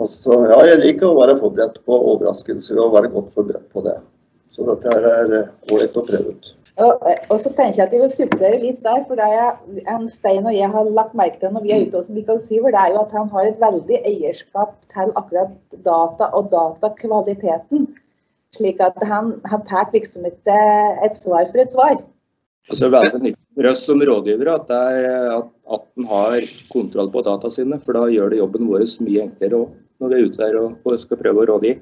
Og 0.00 0.08
så, 0.08 0.36
ja, 0.48 0.60
jeg 0.70 0.80
liker 0.80 1.10
å 1.10 1.18
være 1.18 1.36
forberedt 1.40 1.82
på 1.84 1.96
overraskelser 2.14 2.78
og 2.80 2.94
være 2.96 3.12
godt 3.12 3.34
forberedt 3.36 3.68
på 3.74 3.84
det. 3.84 3.98
Så 4.50 4.64
dette 4.66 4.94
her 4.94 5.06
er 5.06 5.34
ålreit 5.70 5.98
å 5.98 6.06
prøve 6.06 6.32
ut. 6.34 6.54
Og, 6.80 7.02
og, 7.28 7.36
så 7.42 7.50
tenker 7.52 7.76
jeg 7.76 7.86
at 7.86 7.92
jeg 7.92 8.00
vil 8.00 8.12
supplere 8.14 8.60
litt 8.62 8.78
der, 8.84 9.02
for 9.08 9.18
det 9.20 9.26
er 9.26 9.90
en 9.92 10.06
Stein 10.12 10.46
og 10.48 10.54
jeg 10.56 10.70
har 10.72 10.92
lagt 10.96 11.16
merke 11.18 11.36
til 11.42 11.52
når 11.52 11.66
vi 11.66 11.74
er 11.74 11.82
ute 11.84 12.00
hos 12.00 12.12
Michael 12.12 12.40
Syver, 12.46 12.72
det 12.72 12.80
er 12.80 12.94
jo 12.94 13.02
at 13.02 13.12
han 13.18 13.28
har 13.34 13.48
et 13.48 13.58
veldig 13.60 13.98
eierskap 14.08 14.72
til 14.94 15.12
akkurat 15.20 15.52
data 15.84 16.30
og 16.38 16.48
datakvaliteten. 16.54 17.90
Slik 18.56 18.80
at 18.82 18.96
han, 19.06 19.34
han 19.50 19.66
tar 19.68 19.92
liksom 19.92 20.24
ikke 20.26 20.56
et 21.04 21.20
svar 21.20 21.50
for 21.50 21.62
et 21.62 21.74
svar. 21.74 22.00
Altså, 22.70 22.88
veldig 22.94 23.20
nyttig 23.26 23.49
for 23.60 23.68
oss 23.68 23.84
som 23.84 24.00
rådgivere 24.00 24.56
at, 24.56 24.70
at, 24.72 25.48
at 25.74 25.86
en 26.00 26.06
har 26.08 26.44
kontroll 26.72 27.10
på 27.12 27.20
data 27.26 27.50
sine, 27.52 27.76
for 27.84 27.92
da 27.92 28.06
gjør 28.08 28.32
det 28.32 28.40
jobben 28.40 28.68
vår 28.70 28.86
mye 29.04 29.26
enklere 29.26 29.58
òg 29.58 29.78
når 30.00 30.08
vi 30.08 30.16
er 30.16 30.28
ute 30.30 30.40
der 30.40 30.56
og, 30.56 30.76
og 30.88 31.02
skal 31.02 31.20
prøve 31.20 31.42
å 31.42 31.48
rådgi. 31.50 31.74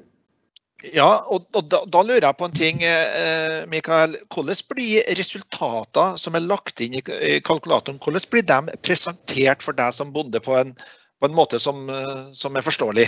Ja, 0.95 1.07
og, 1.31 1.45
og 1.55 1.69
da, 1.71 1.81
da, 1.91 2.01
lurer 2.03 2.23
jeg 2.23 2.37
på 2.39 2.47
en 2.47 2.55
ting, 2.55 2.83
eh, 2.87 3.63
Mikael. 3.71 4.17
Hvordan 4.31 4.59
blir 4.71 5.07
resultater 5.19 6.19
som 6.19 6.35
er 6.35 6.45
lagt 6.47 6.83
inn 6.83 6.95
i, 6.99 7.03
i 7.03 7.39
kalkulatoren, 7.43 7.99
hvordan 8.03 8.27
blir 8.31 8.45
de 8.47 8.77
presentert 8.83 9.63
for 9.63 9.75
deg 9.75 9.95
som 9.95 10.11
bonde 10.15 10.39
på 10.43 10.55
en, 10.59 10.71
på 11.19 11.27
en 11.27 11.35
måte 11.35 11.59
som, 11.63 11.83
eh, 11.91 12.29
som, 12.35 12.55
er 12.55 12.67
forståelig? 12.67 13.07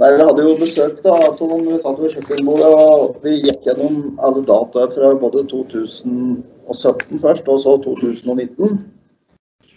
Nei, 0.00 0.10
Vi 0.16 0.24
hadde 0.24 0.44
jo 0.48 0.56
besøk 0.60 1.00
da, 1.04 1.16
satt 1.28 2.00
ved 2.00 2.14
kjøkkenbordet, 2.16 2.68
og 2.72 3.20
vi 3.24 3.36
gikk 3.40 3.68
gjennom 3.68 4.14
alle 4.24 4.44
data 4.48 4.88
fra 4.96 5.12
både 5.20 5.44
2017 6.70 7.20
først, 7.20 7.48
og 7.48 7.60
så 7.60 7.76
2019. 7.84 8.80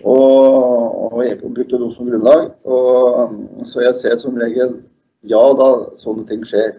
Og, 0.04 1.14
og 1.14 1.54
brukte 1.56 1.80
noe 1.80 1.94
som 1.94 2.10
grunnlag. 2.10 2.52
Og, 2.66 3.38
så 3.70 3.86
jeg 3.86 4.00
ser 4.02 4.18
som 4.22 4.38
regel 4.40 4.82
ja 5.30 5.44
da, 5.58 5.70
sånne 6.02 6.28
ting 6.30 6.44
skjer. 6.48 6.76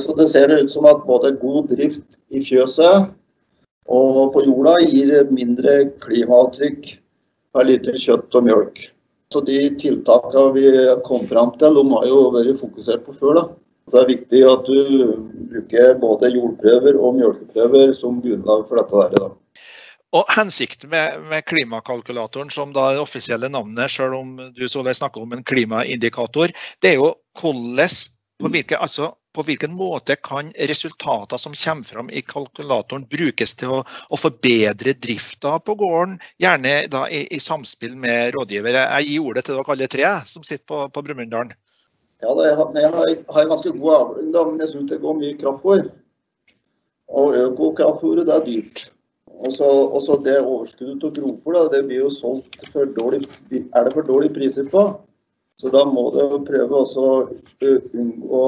Så 0.00 0.16
Det 0.16 0.28
ser 0.28 0.48
det 0.48 0.64
ut 0.64 0.72
som 0.72 0.88
at 0.88 1.04
både 1.06 1.36
god 1.40 1.68
drift 1.70 2.18
i 2.30 2.42
fjøset 2.42 3.12
og 3.86 4.32
på 4.34 4.42
jorda 4.42 4.80
gir 4.82 5.12
mindre 5.30 5.92
klimaavtrykk 6.02 6.88
per 7.54 7.68
liter 7.68 7.98
kjøtt 8.00 8.34
og 8.34 8.48
mjølk. 8.48 8.80
Så 9.30 9.42
De 9.46 9.58
tiltakene 9.78 10.52
vi 10.54 10.66
kom 11.04 11.26
fram 11.28 11.52
til, 11.58 11.74
de 11.74 11.84
har 11.92 12.06
jo 12.08 12.18
vært 12.34 12.58
fokusert 12.60 13.04
på 13.06 13.14
før. 13.20 13.34
da. 13.34 13.44
Så 13.86 13.96
Det 13.96 14.02
er 14.02 14.14
viktig 14.16 14.40
at 14.50 14.66
du 14.66 14.78
bruker 15.50 15.98
både 16.00 16.32
jordprøver 16.34 16.98
og 16.98 17.14
mjølkeprøver 17.14 17.94
som 17.94 18.20
grunnlag 18.20 18.66
for 18.66 18.76
dette. 18.80 18.96
Der, 18.96 19.18
da. 19.18 19.28
Og 20.16 20.24
Hensikten 20.32 20.90
med, 20.92 21.20
med, 21.28 21.44
klimakalkulatoren, 21.44 22.50
som 22.50 22.72
da 22.72 22.92
det 22.94 23.02
offisielle 23.02 23.50
navnet, 23.52 23.90
selv 23.92 24.16
om 24.16 24.36
du 24.54 24.68
Solveig, 24.68 24.96
snakker 24.96 25.24
om 25.24 25.34
en 25.36 25.44
klimaindikator, 25.44 26.54
det 26.80 26.94
er 26.94 27.00
jo 27.00 27.10
hvordan, 27.40 27.96
på, 28.40 28.52
hvilke, 28.54 28.78
altså, 28.80 29.10
på 29.36 29.44
hvilken 29.44 29.74
måte 29.76 30.16
kan 30.24 30.52
resultater 30.70 31.40
som 31.40 31.56
kommer 31.58 31.90
fram 31.90 32.08
i 32.08 32.22
kalkulatoren 32.24 33.04
brukes 33.12 33.52
til 33.60 33.74
å, 33.76 33.82
å 33.84 34.20
forbedre 34.20 34.96
drifta 34.96 35.58
på 35.66 35.76
gården, 35.82 36.16
gjerne 36.40 36.78
da 36.92 37.04
i, 37.12 37.26
i, 37.28 37.42
samspill 37.42 37.98
med 38.00 38.32
rådgivere. 38.38 38.86
Jeg 38.96 39.10
gir 39.10 39.28
ordet 39.28 39.44
til 39.44 39.58
dere 39.58 39.76
alle 39.76 39.92
tre 39.92 40.16
som 40.32 40.46
sitter 40.46 40.64
på, 40.72 40.82
på 40.94 41.04
Brumunddal. 41.10 41.52
Ja, 42.24 42.32
jeg 42.32 42.56
har, 42.56 43.14
har 43.36 43.52
ganske 43.52 43.76
god 43.76 43.94
avling, 44.00 44.32
men 44.32 44.60
jeg 44.64 44.72
syns 44.72 44.90
det 44.94 45.02
går 45.04 45.20
mye 45.20 45.38
kraftfôr. 45.42 45.88
Og 47.12 47.36
økokraftfôret 47.42 48.30
er 48.32 48.46
dyrt. 48.46 48.90
Og 49.44 50.00
så 50.02 50.16
det 50.24 50.38
overskuddet 50.40 51.00
til 51.02 51.12
grovfôr, 51.18 51.58
det 51.72 51.82
blir 51.88 52.06
jo 52.06 52.12
solgt 52.12 52.56
for 52.72 52.88
dårlig, 52.96 53.26
er 53.52 53.84
det 53.84 53.92
for 53.92 54.06
dårlige 54.06 54.34
priser 54.34 54.68
på. 54.72 54.86
Så 55.60 55.70
da 55.72 55.86
må 55.88 56.10
du 56.12 56.20
prøve, 56.44 56.82
også, 56.82 57.04
å, 58.28 58.42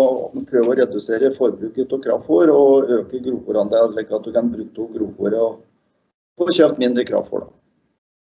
prøve 0.51 0.73
å 0.73 0.77
redusere 0.77 1.31
forbruket 1.37 1.93
av 1.97 2.03
kraftfôr 2.05 2.53
og 2.53 2.91
øke 2.99 3.23
grovfòrandelen, 3.25 3.95
slik 3.95 4.13
at 4.13 4.27
du 4.27 4.35
kan 4.35 4.51
bruke 4.53 4.89
grovfôret 4.97 5.41
og 5.41 5.63
få 6.37 6.53
kjøpt 6.53 6.83
mindre 6.83 7.07
kraftfôr. 7.09 7.47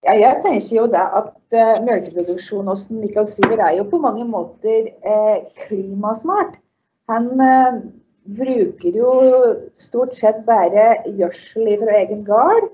Ja, 0.09 0.15
jeg 0.17 0.41
tenker 0.41 0.77
jo 0.79 0.87
da 0.89 1.03
at 1.19 1.35
uh, 1.53 1.83
melkeproduksjon 1.85 2.71
hos 2.73 2.87
Mikael 2.89 3.29
Syver 3.29 3.61
er 3.61 3.75
jo 3.77 3.85
på 3.91 4.01
mange 4.01 4.25
måter 4.25 4.89
uh, 5.05 5.45
klimasmart. 5.67 6.57
Han 7.13 7.29
uh, 7.37 7.83
bruker 8.25 8.97
jo 8.97 9.13
stort 9.79 10.15
sett 10.17 10.43
bare 10.47 10.93
gjødsel 11.07 11.73
fra 11.81 11.97
egen 12.03 12.25
gard. 12.25 12.69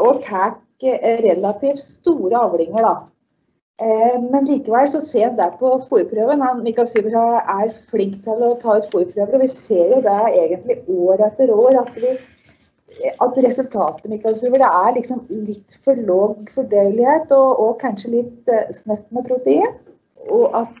Og 0.00 0.22
tar 0.24 0.56
relativt 0.82 1.80
store 1.80 2.38
avlinger, 2.38 2.82
da. 2.82 2.94
Eh, 3.82 4.18
men 4.30 4.46
likevel 4.46 4.88
så 4.90 5.00
ser 5.04 5.30
en 5.30 5.38
der 5.38 5.54
på 5.60 5.70
fòrprøven. 5.88 6.42
Mikael 6.62 6.88
Syver 6.88 7.16
er 7.40 7.72
flink 7.90 8.20
til 8.24 8.44
å 8.46 8.54
ta 8.62 8.78
ut 8.78 8.90
fòrprøver. 8.92 9.34
Og 9.34 9.44
vi 9.44 9.50
ser 9.52 9.94
jo 9.94 10.00
det 10.04 10.18
egentlig 10.30 10.78
år 10.88 11.24
etter 11.26 11.52
år 11.54 11.80
at, 11.82 11.92
vi, 11.96 12.12
at 13.12 13.40
resultatet 13.46 14.10
Mikael 14.12 14.38
Syver, 14.38 14.62
det 14.62 14.70
er 14.82 14.96
liksom 14.98 15.24
litt 15.48 15.78
for 15.84 15.98
låg 16.10 16.52
fordøyelighet 16.54 17.34
og, 17.36 17.50
og 17.64 17.80
kanskje 17.82 18.14
litt 18.18 18.54
snøtt 18.82 19.08
med 19.10 19.26
protein. 19.30 19.76
Og 20.30 20.54
at 20.62 20.78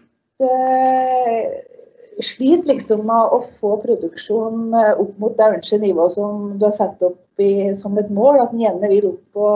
sliter 2.20 2.68
liksom 2.74 3.06
med 3.08 3.34
å 3.34 3.42
få 3.60 3.76
produksjonen 3.82 4.74
eh, 4.76 4.92
opp 5.00 5.14
mot 5.22 5.36
det 5.38 5.48
ønskede 5.56 5.86
nivået 5.86 6.16
som 6.16 6.50
du 6.58 6.66
har 6.66 6.74
satt 6.76 7.02
opp 7.06 7.42
i, 7.42 7.72
som 7.78 7.96
et 7.98 8.10
mål, 8.12 8.42
at 8.42 8.52
den 8.52 8.64
gjerne 8.64 8.90
vil 8.92 9.08
opp 9.14 9.22
på 9.38 9.52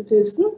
8000. 0.00 0.54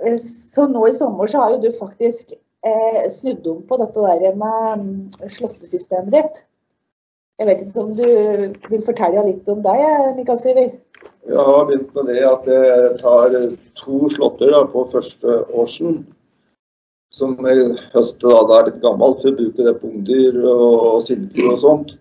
Eh, 0.00 0.20
så 0.20 0.68
nå 0.70 0.86
i 0.88 0.94
sommer 0.96 1.30
så 1.30 1.42
har 1.42 1.56
jo 1.56 1.64
du 1.64 1.72
faktisk 1.78 2.32
eh, 2.32 3.02
snudd 3.12 3.46
om 3.50 3.64
på 3.66 3.80
dette 3.80 4.06
der 4.22 4.38
med 4.38 4.84
mm, 4.84 4.94
slåttesystemet 5.38 6.14
ditt. 6.14 6.44
Jeg 7.40 7.48
vet 7.48 7.60
ikke 7.64 7.82
om 7.82 7.92
du 7.96 8.06
vil 8.68 8.82
fortelle 8.84 9.24
litt 9.24 9.46
om 9.48 9.62
deg, 9.64 9.82
Mikael 10.18 10.40
Syver? 10.42 10.72
Jeg 11.28 11.44
har 11.46 11.68
begynt 11.68 11.94
med 11.96 12.10
det 12.12 12.24
at 12.28 12.48
jeg 12.48 12.90
tar 13.00 13.36
to 13.80 14.08
slåtter 14.12 14.56
på 14.72 14.84
første 14.92 15.38
årsen 15.56 16.02
som 17.10 17.34
i 17.46 17.56
høst 17.94 18.20
da, 18.22 18.36
det 18.46 18.56
er 18.56 18.68
litt 18.70 18.82
gammelt, 18.84 19.22
for 19.22 19.32
å 19.32 19.38
bruke 19.38 19.66
det 19.66 19.74
på 19.80 19.90
ungdyr 19.90 20.38
og 20.46 21.02
sildedyr 21.06 21.52
og 21.54 21.60
sånt. 21.64 21.94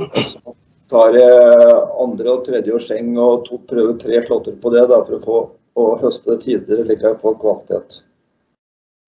Og 0.00 0.18
så 0.22 0.56
tar 0.92 1.16
jeg 1.18 1.76
andre 2.02 2.34
og 2.34 2.44
tredje 2.46 2.74
årsseng 2.76 3.14
og 3.20 3.46
to, 3.46 3.60
prøver 3.68 3.96
tre 4.00 4.22
slåtter 4.26 4.56
på 4.62 4.72
det 4.74 4.86
da, 4.90 5.02
for 5.04 5.18
å 5.18 5.24
få 5.24 5.38
å 5.76 5.86
høste 6.00 6.32
det 6.32 6.42
tidligere, 6.44 6.86
slik 6.86 7.02
at 7.02 7.10
jeg 7.10 7.22
får 7.22 7.40
kvalitet. 7.42 7.98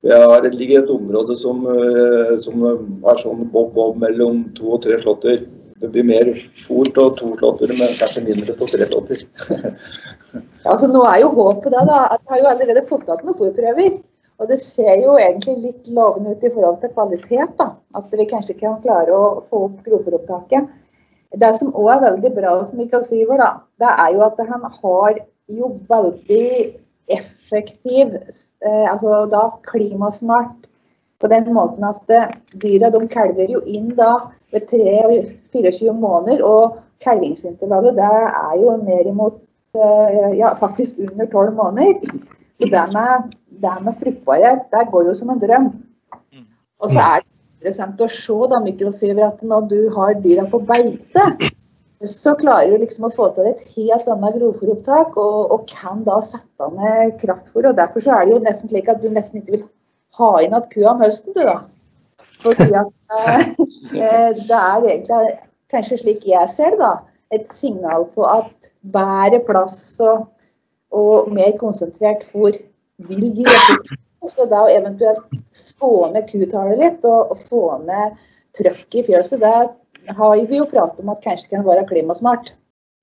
Jeg 0.07 0.51
ligger 0.55 0.75
i 0.75 0.83
et 0.83 0.91
område 0.95 1.35
som, 1.41 1.65
eh, 1.67 2.35
som 2.45 2.67
er 2.69 3.23
sånn 3.23 3.49
bob-bob 3.51 3.97
mellom 3.99 4.45
to 4.55 4.75
og 4.77 4.83
tre 4.85 5.01
slåtter. 5.01 5.47
Det 5.81 5.91
blir 5.95 6.05
mer 6.07 6.31
fôr 6.61 6.85
til 6.93 7.11
to 7.19 7.33
slåtter, 7.39 7.73
men 7.73 7.97
kanskje 7.99 8.27
mindre 8.27 8.55
på 8.59 8.69
tre 8.71 8.87
slåtter. 8.87 9.25
altså, 10.71 10.87
nå 10.87 11.03
er 11.09 11.23
jo 11.25 11.33
håpet 11.41 11.73
det, 11.73 11.83
da. 11.89 11.99
Jeg 12.15 12.31
har 12.31 12.43
jo 12.45 12.53
allerede 12.53 12.87
fått 12.91 13.07
tatt 13.09 13.25
noen 13.25 13.39
fôrprøver. 13.41 13.99
Og 14.39 14.51
det 14.51 14.61
ser 14.63 15.01
jo 15.03 15.17
egentlig 15.19 15.57
litt 15.63 15.89
lovende 15.91 16.37
ut 16.37 16.45
i 16.47 16.51
forhold 16.55 16.79
til 16.83 16.93
kvalitet. 16.95 17.57
da, 17.59 17.73
At 17.99 18.13
vi 18.13 18.29
kanskje 18.31 18.59
kan 18.59 18.79
klare 18.83 19.15
å 19.15 19.43
få 19.51 19.65
opp 19.67 19.81
grovfòropptaket. 19.87 20.69
Det 21.39 21.51
som 21.59 21.75
òg 21.75 21.91
er 21.95 22.05
veldig 22.07 22.31
bra 22.37 22.55
hos 22.61 22.73
Mikael 22.73 23.05
Syver, 23.05 23.41
da, 23.43 23.51
det 23.83 23.91
er 23.91 24.15
jo 24.15 24.23
at 24.25 24.39
han 24.49 24.63
har 24.83 25.19
jo 25.49 25.73
veldig 25.91 26.79
effektiv, 27.09 28.15
eh, 28.65 28.87
altså 28.93 29.27
da 29.33 29.51
klimasmart 29.71 30.65
På 31.19 31.27
den 31.27 31.49
måten 31.51 31.83
at 31.83 32.11
eh, 32.15 32.29
dyra 32.63 32.93
de 32.95 33.01
kalver 33.11 33.49
jo 33.51 33.59
inn 33.67 33.89
da 33.99 34.13
ved 34.55 34.69
3-24 34.71 35.91
måneder, 35.91 36.45
og 36.47 36.77
kalvingsintervallet 37.03 37.97
det 37.97 38.07
er 38.07 38.53
jo 38.61 38.77
ned 38.77 39.09
imot 39.11 39.41
eh, 39.75 40.37
ja, 40.39 40.53
faktisk 40.61 40.95
under 40.99 41.27
12 41.27 41.57
måneder. 41.59 42.38
Så 42.59 42.69
det 42.73 42.85
med, 42.93 43.35
det 43.63 43.75
med 43.85 43.99
fruktbarhet, 44.01 44.65
det 44.73 44.89
går 44.91 45.11
jo 45.11 45.15
som 45.15 45.31
en 45.31 45.43
drøm. 45.43 45.69
Og 46.83 46.91
så 46.91 47.03
er 47.03 47.23
det 47.23 47.29
interessant 47.59 48.03
å 48.03 48.09
se 48.11 48.39
da, 48.51 48.59
Mikkel 48.65 48.91
at 49.27 49.43
når 49.43 49.71
du 49.71 49.79
har 49.95 50.19
dyra 50.23 50.47
på 50.51 50.61
beite, 50.67 51.25
så 52.07 52.35
klarer 52.39 52.71
du 52.71 52.85
liksom 52.85 53.09
å 53.09 53.15
få 53.15 53.33
til 53.35 53.49
et 53.51 53.63
helt 53.75 54.07
annet 54.07 54.37
grovfòropptak 54.39 55.17
og, 55.19 55.39
og, 55.55 55.65
kan 55.67 56.05
da 56.07 56.21
sette 56.23 56.69
ned 56.77 57.17
kraftfôr. 57.23 57.67
og 57.67 57.77
Derfor 57.79 58.05
så 58.05 58.15
er 58.15 58.27
det 58.27 58.37
jo 58.37 58.45
nesten 58.45 58.71
slik 58.71 58.91
at 58.91 59.03
du 59.03 59.09
nesten 59.11 59.43
ikke 59.43 59.57
vil 59.57 59.65
ha 60.21 60.31
inn 60.45 60.55
at 60.55 60.71
kua 60.71 60.93
om 60.93 61.03
høsten, 61.03 61.35
du 61.35 61.43
da. 61.43 61.57
Fordi 62.45 62.71
at 62.79 62.93
eh, 63.19 64.31
det 64.39 64.61
er 64.61 64.87
egentlig, 64.87 65.35
kanskje 65.75 65.99
slik 66.05 66.27
jeg 66.27 66.55
ser 66.55 66.77
det, 66.77 66.81
da, 66.85 66.93
et 67.35 67.51
signal 67.59 68.07
på 68.15 68.27
at 68.31 68.55
bedre 68.95 69.43
plass 69.47 69.99
og, 69.99 70.29
og 70.95 71.33
mer 71.35 71.57
konsentrert 71.61 72.25
fôr 72.33 72.57
vil 73.09 73.27
gi 73.29 73.45
resultater. 73.47 73.99
Så 74.29 74.45
da 74.51 74.65
eventuelt 74.73 75.21
få 75.79 76.09
ned 76.13 76.27
kutallet 76.31 76.81
litt 76.81 77.05
og, 77.07 77.37
få 77.49 77.79
ned 77.85 78.17
trøkket 78.59 78.97
i 78.99 79.05
fjøset, 79.07 79.45
det 79.45 80.15
har 80.19 80.41
vi 80.51 80.59
jo 80.59 80.67
pratet 80.69 81.05
om 81.05 81.13
at 81.15 81.23
kanskje 81.23 81.53
kan 81.53 81.67
være 81.67 81.87
klimasmart. 81.89 82.53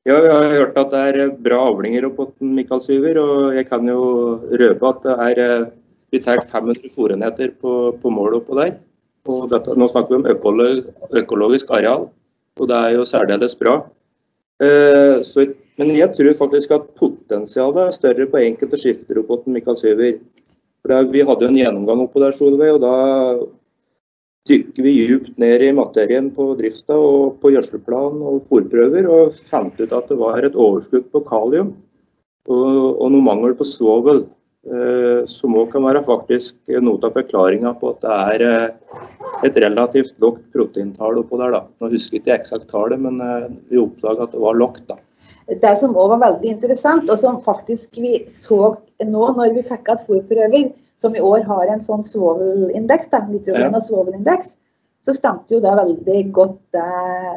Ja, 0.05 0.19
jeg 0.21 0.33
har 0.33 0.51
hørt 0.53 0.75
at 0.77 0.91
det 0.91 1.03
er 1.09 1.31
bra 1.47 1.61
avlinger 1.71 2.05
oppå 2.09 2.27
Mikael 2.43 2.83
Syver, 2.85 3.17
og 3.17 3.55
jeg 3.57 3.65
kan 3.69 3.87
jo 3.89 4.01
røpe 4.51 4.91
at 4.91 4.99
det 5.05 5.15
er 5.29 5.41
eh, 5.45 5.69
vi 6.13 6.21
tar 6.21 6.43
500 6.51 6.91
fòrenheter 6.93 7.55
på, 7.61 7.95
på 8.01 8.11
mål 8.13 8.37
oppå 8.41 8.59
der. 8.59 8.75
Og 9.25 9.47
dette, 9.49 9.73
nå 9.73 9.87
snakker 9.89 10.13
vi 10.13 10.19
om 10.21 11.23
økologisk 11.23 11.71
areal, 11.73 12.05
og 12.59 12.69
det 12.69 12.77
er 12.77 12.93
jo 12.99 13.07
særdeles 13.09 13.57
bra. 13.57 13.79
Eh, 14.63 15.21
så, 15.27 15.45
men 15.75 15.91
jeg 15.97 16.13
tror 16.15 16.37
faktisk 16.39 16.71
at 16.71 16.87
potensialet 16.99 17.81
er 17.83 17.97
større 17.97 18.27
på 18.31 18.39
enkelte 18.39 18.79
skifter 18.79 19.19
enn 19.19 19.55
Mikael 19.57 19.79
Syver. 19.79 20.17
For 20.85 21.11
Vi 21.11 21.25
hadde 21.27 21.47
en 21.49 21.59
gjennomgang 21.59 22.05
oppå 22.05 22.21
der, 22.21 22.35
Solveig, 22.35 22.75
og 22.77 22.83
da 22.85 22.95
dykker 24.45 24.85
vi 24.85 24.93
djupt 24.99 25.39
ned 25.41 25.63
i 25.65 25.71
materien 25.73 26.29
på 26.35 26.51
drifta 26.59 26.93
og 27.01 27.39
på 27.41 27.49
gjødselplan 27.55 28.21
og 28.21 28.43
fòrprøver, 28.51 29.09
og 29.09 29.39
fant 29.49 29.79
ut 29.81 29.91
at 29.91 30.11
det 30.11 30.19
var 30.21 30.45
et 30.45 30.55
overskudd 30.55 31.09
på 31.11 31.23
kalium 31.25 31.73
og, 32.45 33.01
og 33.01 33.09
noe 33.11 33.25
mangel 33.25 33.57
på 33.57 33.65
svovel. 33.67 34.27
Eh, 34.65 35.25
som 35.29 35.53
òg 35.57 35.73
kan 35.73 35.83
være 35.85 36.01
faktisk 36.07 36.55
noe 36.81 36.97
av 37.05 37.13
forklaringa 37.13 37.75
på 37.77 37.91
at 37.91 37.99
det 38.01 38.13
er 38.13 38.43
eh, 38.45 39.03
et 39.43 39.57
relativt 39.59 40.15
lågt 40.23 40.45
proteintall 40.53 41.19
oppå 41.19 41.39
der. 41.41 41.51
da. 41.55 41.61
Nå 41.81 41.91
husker 41.91 42.17
jeg 42.17 42.23
ikke 42.23 42.37
eksakt 42.39 42.69
tallet, 42.71 43.01
men 43.01 43.19
eh, 43.23 43.51
vi 43.71 43.81
oppdaga 43.81 44.27
at 44.27 44.35
det 44.35 44.41
var 44.43 44.57
lågt. 44.59 44.85
da. 44.87 44.99
Det 45.61 45.73
som 45.81 45.95
òg 45.97 46.15
var 46.15 46.23
veldig 46.23 46.51
interessant, 46.55 47.09
og 47.09 47.19
som 47.21 47.41
faktisk 47.45 47.99
vi 48.01 48.17
så 48.45 48.75
nå 49.03 49.31
når 49.37 49.57
vi 49.57 49.65
fikk 49.67 49.89
igjen 49.89 50.05
fòrprøver, 50.07 50.69
som 51.03 51.15
i 51.15 51.21
år 51.21 51.43
har 51.45 51.69
en 51.69 51.83
sånn 51.83 52.05
svovelindeks, 52.07 53.11
nitrogen- 53.29 53.75
og 53.75 53.83
svovelindeks, 53.83 54.53
så 55.05 55.13
stemte 55.13 55.53
jo 55.53 55.61
det 55.61 55.75
veldig 55.77 56.21
godt 56.33 56.57
det, 56.73 56.85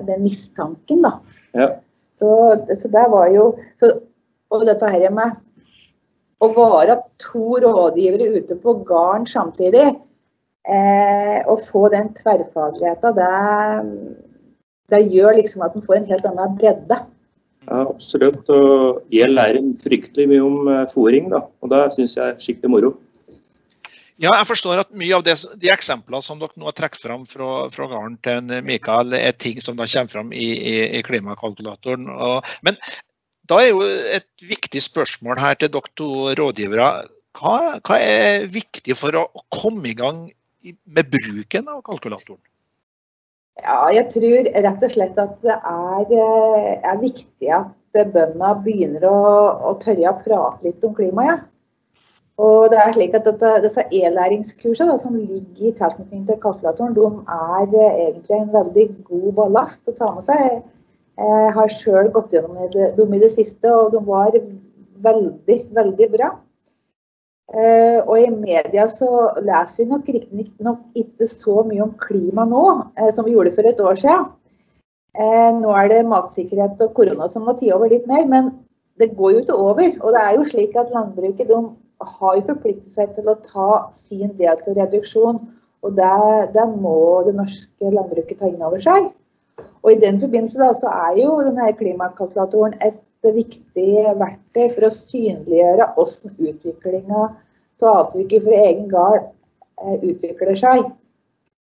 den 0.07 0.23
mistanken, 0.25 1.03
da. 1.05 1.19
Ja. 1.53 1.69
Så, 2.19 2.31
så 2.81 2.89
det 2.91 3.05
var 3.13 3.29
jo 3.31 3.53
så, 3.81 3.99
Og 4.49 4.63
dette 4.65 4.89
her 4.89 5.11
med 5.13 5.35
å 6.41 6.47
være 6.55 6.95
to 7.21 7.59
rådgivere 7.61 8.39
ute 8.39 8.57
på 8.63 8.73
gården 8.89 9.27
samtidig, 9.29 9.91
eh, 10.67 11.39
å 11.47 11.59
få 11.69 11.89
den 11.95 12.11
tverrfagligheten, 12.17 13.19
det, 13.19 14.25
det 14.95 15.05
gjør 15.13 15.39
liksom 15.39 15.63
at 15.67 15.77
en 15.77 15.87
får 15.87 16.01
en 16.01 16.11
helt 16.11 16.29
annen 16.33 16.59
bredde. 16.59 17.01
Ja, 17.69 17.83
absolutt. 17.85 18.49
Og 18.49 19.05
jeg 19.13 19.31
lærer 19.31 19.61
fryktelig 19.85 20.31
mye 20.31 20.47
om 20.47 20.73
fòring, 20.95 21.29
da. 21.35 21.45
Og 21.61 21.71
det 21.75 21.83
syns 21.95 22.17
jeg 22.17 22.25
er 22.25 22.41
skikkelig 22.43 22.73
moro. 22.73 22.95
Ja, 24.19 24.33
jeg 24.35 24.49
forstår 24.49 24.81
at 24.83 24.89
mye 24.99 25.15
av 25.15 25.23
det, 25.23 25.37
de 25.63 25.69
eksemplene 25.71 26.19
som 26.27 26.41
dere 26.41 26.59
nå 26.59 26.67
har 26.67 26.75
trukket 26.75 27.05
fram 27.05 27.23
fra, 27.29 27.69
fra 27.71 27.87
gården 27.87 28.17
til 28.27 28.65
Mikael, 28.67 29.15
er 29.15 29.37
ting 29.39 29.61
som 29.63 29.77
da 29.79 29.87
kommer 29.87 30.11
fram 30.11 30.33
i, 30.35 30.49
i, 30.59 30.73
i 30.99 31.03
klimakalkulatoren. 31.07 32.09
Og, 32.11 32.49
men 32.67 32.81
da 33.49 33.61
er 33.63 33.71
jo 33.71 33.85
et 33.87 34.27
viktig 34.43 34.83
spørsmål 34.83 35.39
her 35.39 35.55
til 35.61 35.71
dere 35.71 35.95
to 36.01 36.11
rådgivere. 36.35 36.89
Hva, 37.39 37.55
hva, 37.79 38.01
er 38.03 38.49
viktig 38.51 38.97
for 38.99 39.15
å 39.21 39.29
komme 39.55 39.93
i 39.93 39.95
gang 39.95 40.27
med 40.85 41.11
bruken 41.11 41.69
av 41.69 41.83
kalkulatoren? 41.87 42.41
Ja, 43.59 43.89
jeg 43.91 44.07
tror 44.13 44.49
rett 44.55 44.85
og 44.87 44.93
slett 44.95 45.19
at 45.19 45.39
det 45.43 45.55
er, 45.57 46.11
eh, 46.15 46.75
er 46.79 46.99
viktig 47.01 47.51
at 47.55 47.99
bøndene 48.15 48.53
begynner 48.63 49.07
å, 49.09 49.21
å, 49.71 49.73
tørre 49.83 50.13
å 50.13 50.19
prate 50.23 50.69
litt 50.69 50.85
om 50.87 50.95
klimaet. 50.95 51.41
Ja. 51.43 51.55
Og 52.39 52.69
det 52.71 52.79
er 52.79 52.93
slik 52.95 53.17
at 53.19 53.27
dette, 53.27 53.49
Disse 53.65 53.83
e-læringskursene 53.91 54.95
som 55.03 55.17
ligger 55.19 55.73
i 55.73 55.73
tilknytning 55.75 56.23
til 56.29 56.39
kalkulatoren, 56.45 56.95
de 56.95 57.09
er 57.35 57.73
eh, 57.75 58.03
egentlig 58.05 58.37
en 58.39 58.53
veldig 58.55 58.87
god 59.09 59.33
ballast 59.41 59.91
å 59.91 59.97
ta 59.99 60.13
med 60.15 60.29
seg. 60.31 60.61
Jeg 61.19 61.55
har 61.57 61.73
sjøl 61.81 62.13
gått 62.15 62.31
gjennom 62.31 62.61
dem 62.71 63.15
i 63.17 63.23
det 63.25 63.33
siste, 63.35 63.73
og 63.75 63.91
de 63.91 64.05
var 64.07 64.37
veldig, 65.03 65.59
veldig 65.75 66.09
bra. 66.13 66.37
Uh, 67.49 68.05
og 68.05 68.19
i 68.21 68.29
media 68.29 68.85
så 68.93 69.09
leser 69.41 69.79
vi 69.79 69.85
nok 69.89 70.09
riktignok 70.13 70.81
ikke 71.01 71.31
så 71.31 71.63
mye 71.65 71.81
om 71.87 71.95
klima 71.97 72.45
nå 72.45 72.65
uh, 72.85 73.09
som 73.17 73.25
vi 73.25 73.33
gjorde 73.33 73.55
for 73.57 73.69
et 73.71 73.81
år 73.81 74.01
siden. 74.03 74.27
Uh, 75.17 75.57
nå 75.57 75.73
er 75.73 75.89
det 75.89 76.03
matsikkerhet 76.11 76.83
og 76.85 76.93
korona 76.99 77.31
som 77.33 77.49
må 77.49 77.55
tie 77.57 77.73
over 77.73 77.89
litt 77.89 78.05
mer, 78.11 78.27
men 78.29 78.51
det 79.01 79.15
går 79.17 79.33
jo 79.33 79.41
ikke 79.45 79.57
over. 79.57 79.89
Og 80.03 80.13
det 80.13 80.25
er 80.25 80.37
jo 80.37 80.45
slik 80.51 80.77
at 80.77 80.93
landbruket 80.93 81.49
de 81.49 81.63
har 82.19 82.37
jo 82.37 82.45
forpliktet 82.51 83.01
seg 83.01 83.17
til 83.17 83.33
å 83.33 83.39
ta 83.47 83.71
sin 84.11 84.37
del 84.37 84.61
til 84.67 84.77
reduksjon. 84.77 85.41
Og 85.87 85.97
det, 85.97 86.13
det, 86.53 86.69
må 86.83 87.23
det 87.25 87.37
norske 87.39 87.97
landbruket 87.97 88.43
ta 88.43 88.51
inn 88.51 88.63
over 88.67 88.83
seg. 88.83 89.09
Og 89.81 89.93
I 89.95 90.01
den 90.05 90.21
forbindelse 90.21 90.61
da, 90.61 90.73
så 90.77 90.93
er 91.09 91.21
jo 91.23 91.37
denne 91.47 91.73
klimakalkulatoren 91.79 92.77
et 92.85 92.99
viktig 93.25 93.93
verktøy 94.21 94.69
for 94.77 94.89
å 94.89 94.95
synliggjøre 94.95 95.91
hvordan 95.97 96.37
utviklinga 96.51 97.25
av 97.83 97.91
avtrykket 97.91 98.47
for 98.47 98.63
egen 98.63 98.89
gard 98.91 99.27
eh, 99.27 99.99
utvikler 100.03 100.59
seg. 100.59 100.89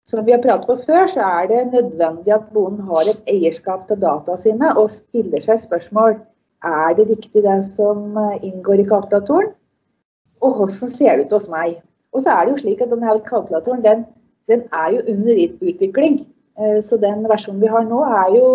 Som 0.07 0.23
vi 0.27 0.33
har 0.37 0.43
pratet 0.45 0.69
på 0.69 0.77
før, 0.87 1.09
så 1.11 1.25
er 1.41 1.49
det 1.51 1.65
nødvendig 1.73 2.33
at 2.33 2.51
bonden 2.55 2.87
har 2.87 3.09
et 3.11 3.33
eierskap 3.33 3.89
til 3.89 3.99
dataene 4.05 4.43
sine 4.45 4.73
og 4.79 4.93
stiller 4.95 5.43
seg 5.43 5.65
spørsmål 5.65 6.21
er 6.67 6.95
det 6.97 7.09
riktig 7.09 7.43
det 7.43 7.59
som 7.77 8.17
eh, 8.17 8.45
inngår 8.47 8.83
i 8.83 8.89
kalkulatoren 8.89 9.53
og 10.45 10.57
hvordan 10.57 10.91
ser 10.93 11.17
det 11.17 11.27
ut 11.27 11.37
hos 11.39 11.49
meg. 11.49 11.79
Og 12.13 12.23
så 12.23 12.33
er 12.33 12.45
det 12.45 12.55
jo 12.55 12.63
slik 12.65 12.83
at 12.85 12.93
denne 12.93 13.19
kalkulatoren 13.27 13.85
den, 13.85 14.05
den 14.51 14.65
er 14.73 14.91
jo 14.95 15.05
under 15.13 15.41
utvikling. 15.47 16.27
Eh, 16.59 16.83
så 16.83 16.99
den 17.01 17.25
versjonen 17.29 17.63
vi 17.63 17.73
har 17.73 17.85
nå, 17.85 18.03
er 18.05 18.37
jo 18.37 18.51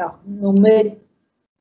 ja, 0.00 0.10
nummer 0.24 0.90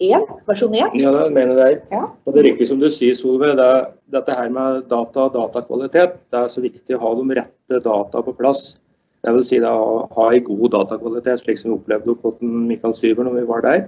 én, 0.04 0.26
versjon 0.48 0.74
1. 0.76 0.98
Ja, 1.02 1.12
det 1.16 1.30
mener 1.34 1.60
jeg. 1.64 1.80
Ja. 1.92 2.08
Og 2.26 2.34
det 2.34 2.42
er 2.42 2.50
riktig 2.52 2.68
som 2.70 2.82
du 2.82 2.90
sier, 2.94 3.16
Solveig. 3.18 3.56
Det, 3.60 3.70
dette 4.14 4.36
her 4.38 4.50
med 4.54 4.84
data 4.92 5.28
og 5.28 5.38
datakvalitet, 5.38 6.20
det 6.32 6.42
er 6.42 6.52
så 6.54 6.64
viktig 6.64 6.98
å 6.98 7.02
ha 7.04 7.14
de 7.18 7.40
rette 7.40 7.82
data 7.86 8.24
på 8.26 8.36
plass. 8.38 8.76
Det 9.26 9.34
vil 9.34 9.46
si 9.48 9.62
å 9.66 9.78
ha 10.14 10.28
en 10.32 10.44
god 10.46 10.68
datakvalitet, 10.76 11.42
slik 11.42 11.60
som 11.60 11.72
vi 11.72 11.80
opplevde 11.80 12.16
på 12.22 12.36
Mikael 12.42 12.94
Syver 12.96 13.28
når 13.28 13.40
vi 13.40 13.48
var 13.50 13.66
der. 13.66 13.88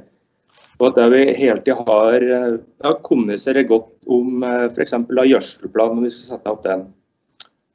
Og 0.79 0.87
at 0.89 1.11
vi 1.11 1.25
hele 1.35 1.59
tida 1.61 1.83
har 1.83 2.23
ja, 2.23 2.93
kommuniserer 3.03 3.67
godt 3.67 3.91
om 4.07 4.43
eh, 4.47 4.69
f.eks. 4.71 4.95
gjødselplan 5.11 5.97
når 5.97 6.07
vi 6.07 6.11
skal 6.15 6.37
sette 6.37 6.53
opp 6.53 6.63
den. 6.63 6.87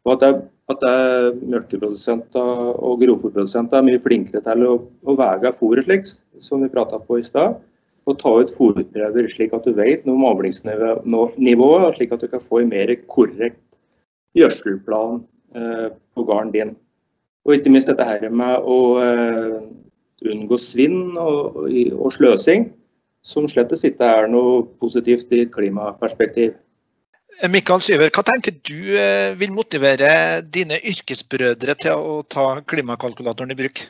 Og 0.05 0.16
at, 0.16 0.25
det, 0.25 0.33
at 0.73 0.81
det 0.85 1.44
melkeprodusenter 1.53 2.73
og 2.75 3.05
grovfòrprodusenter 3.05 3.79
er 3.79 3.87
mye 3.87 4.03
flinkere 4.05 4.42
til 4.44 4.66
å, 4.68 4.75
å 5.05 5.16
veie 5.20 5.53
fôret 5.57 5.87
slik, 5.87 6.09
som 6.44 6.64
vi 6.64 6.73
prata 6.73 7.01
på 7.01 7.20
i 7.20 7.27
stad. 7.27 7.61
Og 8.05 8.19
ta 8.21 8.33
ut 8.37 8.53
fòrprøver 8.53 9.29
slik 9.33 9.55
at 9.57 9.64
du 9.64 9.73
vet 9.77 10.05
noe 10.05 10.19
om 10.19 10.27
avlingsnivået, 10.29 11.95
slik 11.97 12.12
at 12.12 12.25
du 12.25 12.29
kan 12.29 12.43
få 12.43 12.61
en 12.61 12.73
mer 12.73 12.93
korrekt 13.09 13.61
gjødselplan 14.37 15.23
eh, 15.57 15.88
på 16.14 16.27
gården 16.29 16.53
din. 16.53 16.75
Og 17.45 17.57
ikke 17.57 17.73
minst 17.73 17.88
dette 17.88 18.05
her 18.05 18.29
med 18.29 18.69
å 18.69 18.79
eh, 19.01 19.57
unngå 20.25 20.59
svinn 20.61 21.17
og, 21.21 21.64
og, 21.64 22.11
sløsing 22.14 22.71
som 23.25 23.49
slett 23.49 23.73
ikke 23.73 24.05
er 24.05 24.29
noe 24.29 24.64
positivt 24.81 25.33
i 25.33 25.45
et 25.45 25.53
klimaperspektiv. 25.55 26.55
Mikael 27.51 27.83
Syver, 27.83 28.12
hva 28.14 28.23
tenker 28.27 28.55
du 28.69 28.95
eh, 29.01 29.33
vil 29.40 29.53
motivere 29.53 30.43
dine 30.45 30.79
yrkesbrødre 30.79 31.75
til 31.83 31.97
å 31.97 32.21
ta 32.31 32.61
klimakalkulatoren 32.62 33.57
i 33.57 33.59
bruk? 33.59 33.87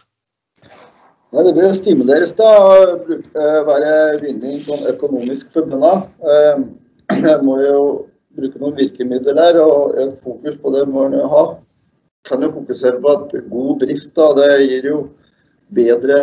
Ja, 1.35 1.43
det 1.43 1.57
bør 1.57 1.73
stimuleres 1.75 2.31
da 2.39 2.47
å 2.63 2.75
eh, 3.11 3.61
være 3.67 3.95
vinning 4.23 4.61
sånn 4.63 4.85
økonomisk 4.87 5.49
forbundet. 5.51 6.05
Eh, 6.23 6.61
jeg 7.27 7.41
må 7.43 7.57
jo 7.59 7.81
bruke 8.39 8.61
noen 8.63 8.77
virkemidler 8.79 9.35
der, 9.41 9.59
og 9.59 9.97
et 9.99 10.13
fokus 10.23 10.55
på 10.63 10.71
det 10.77 10.85
må 10.87 11.09
en 11.09 11.17
ha. 11.33 11.43
kan 12.25 12.47
jo 12.47 12.53
fokusere 12.55 13.01
på 13.03 13.11
at 13.11 13.35
god 13.51 13.83
drift 13.83 14.15
da, 14.15 14.29
det 14.39 14.47
gir 14.63 14.87
jo 14.93 15.01
bedre 15.75 16.21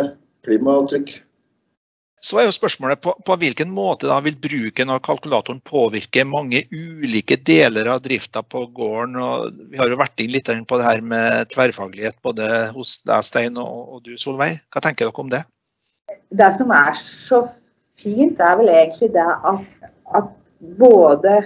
klimaavtrykk. 0.48 1.12
Så 2.22 2.38
er 2.38 2.46
jo 2.46 2.54
spørsmålet 2.54 3.00
på, 3.02 3.16
på 3.26 3.36
hvilken 3.40 3.70
måte 3.74 4.06
da 4.06 4.20
vil 4.22 4.36
bruken 4.38 4.92
av 4.94 5.00
kalkulatoren 5.02 5.58
påvirke 5.66 6.22
mange 6.28 6.60
ulike 6.70 7.34
deler 7.42 7.90
av 7.90 8.04
drifta 8.04 8.44
på 8.46 8.62
gården. 8.76 9.16
Og 9.18 9.56
vi 9.72 9.80
har 9.80 9.90
jo 9.90 9.98
vært 9.98 10.22
inn 10.22 10.30
litt 10.30 10.46
på 10.46 10.78
det 10.78 10.86
her 10.86 11.02
med 11.02 11.50
tverrfaglighet 11.50 12.20
både 12.22 12.46
hos 12.76 13.00
deg, 13.08 13.26
Stein, 13.26 13.58
og, 13.58 13.96
og 13.96 14.06
du, 14.06 14.14
Solveig. 14.20 14.60
Hva 14.70 14.84
tenker 14.84 15.10
dere 15.10 15.24
om 15.24 15.34
det? 15.34 15.42
Det 16.30 16.50
som 16.60 16.70
er 16.78 16.94
så 17.00 17.42
fint, 17.98 18.38
er 18.38 18.58
vel 18.60 18.70
egentlig 18.70 19.10
det 19.16 19.26
at, 19.26 19.90
at 20.14 20.30
både 20.78 21.40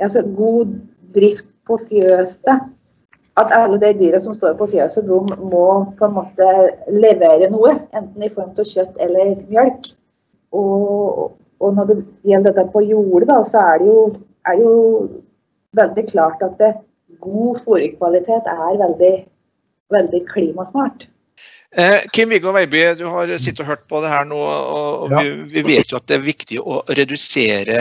altså 0.00 0.22
god 0.38 0.78
drift 1.14 1.48
på 1.66 1.82
fjøset 1.90 2.70
at 3.40 3.52
alle 3.56 3.78
de 3.82 3.92
dyra 3.98 4.20
som 4.22 4.34
står 4.34 4.56
på 4.58 4.68
fjøset, 4.72 5.06
de 5.06 5.38
må 5.50 5.66
på 5.98 6.06
en 6.06 6.16
måte 6.16 6.48
levere 6.92 7.48
noe. 7.52 7.76
Enten 7.96 8.26
i 8.26 8.30
form 8.32 8.52
av 8.52 8.68
kjøtt 8.68 8.98
eller 9.00 9.34
mjølk. 9.50 9.90
Og, 10.56 11.36
og 11.60 11.74
når 11.76 11.90
det 11.90 11.98
gjelder 12.26 12.54
dette 12.54 12.72
på 12.72 12.82
jordet, 12.86 13.28
da, 13.30 13.40
så 13.46 13.62
er 13.72 13.82
det, 13.82 13.90
jo, 13.90 14.04
er 14.48 14.58
det 14.58 14.66
jo 14.66 14.78
veldig 15.78 16.06
klart 16.10 16.42
at 16.46 16.58
det, 16.60 16.72
god 17.20 17.62
fòrkvalitet 17.66 18.46
er 18.48 18.78
veldig, 18.80 19.14
veldig 19.92 20.20
klimasmart. 20.32 21.08
Eh, 21.70 22.00
Kim-Viggo 22.12 22.50
Veiby, 22.52 22.80
du 22.98 23.04
har 23.06 23.30
sittet 23.38 23.62
og 23.62 23.68
hørt 23.68 23.84
på 23.86 24.00
det 24.02 24.08
her 24.10 24.24
nå. 24.26 24.38
og 24.38 25.12
ja. 25.12 25.20
vi, 25.22 25.44
vi, 25.52 25.62
vet 25.68 25.92
jo 25.92 26.00
at 26.00 26.08
det 26.10 26.16
er 26.16 26.24
viktig 26.24 26.58
å 26.58 26.80
redusere 26.98 27.76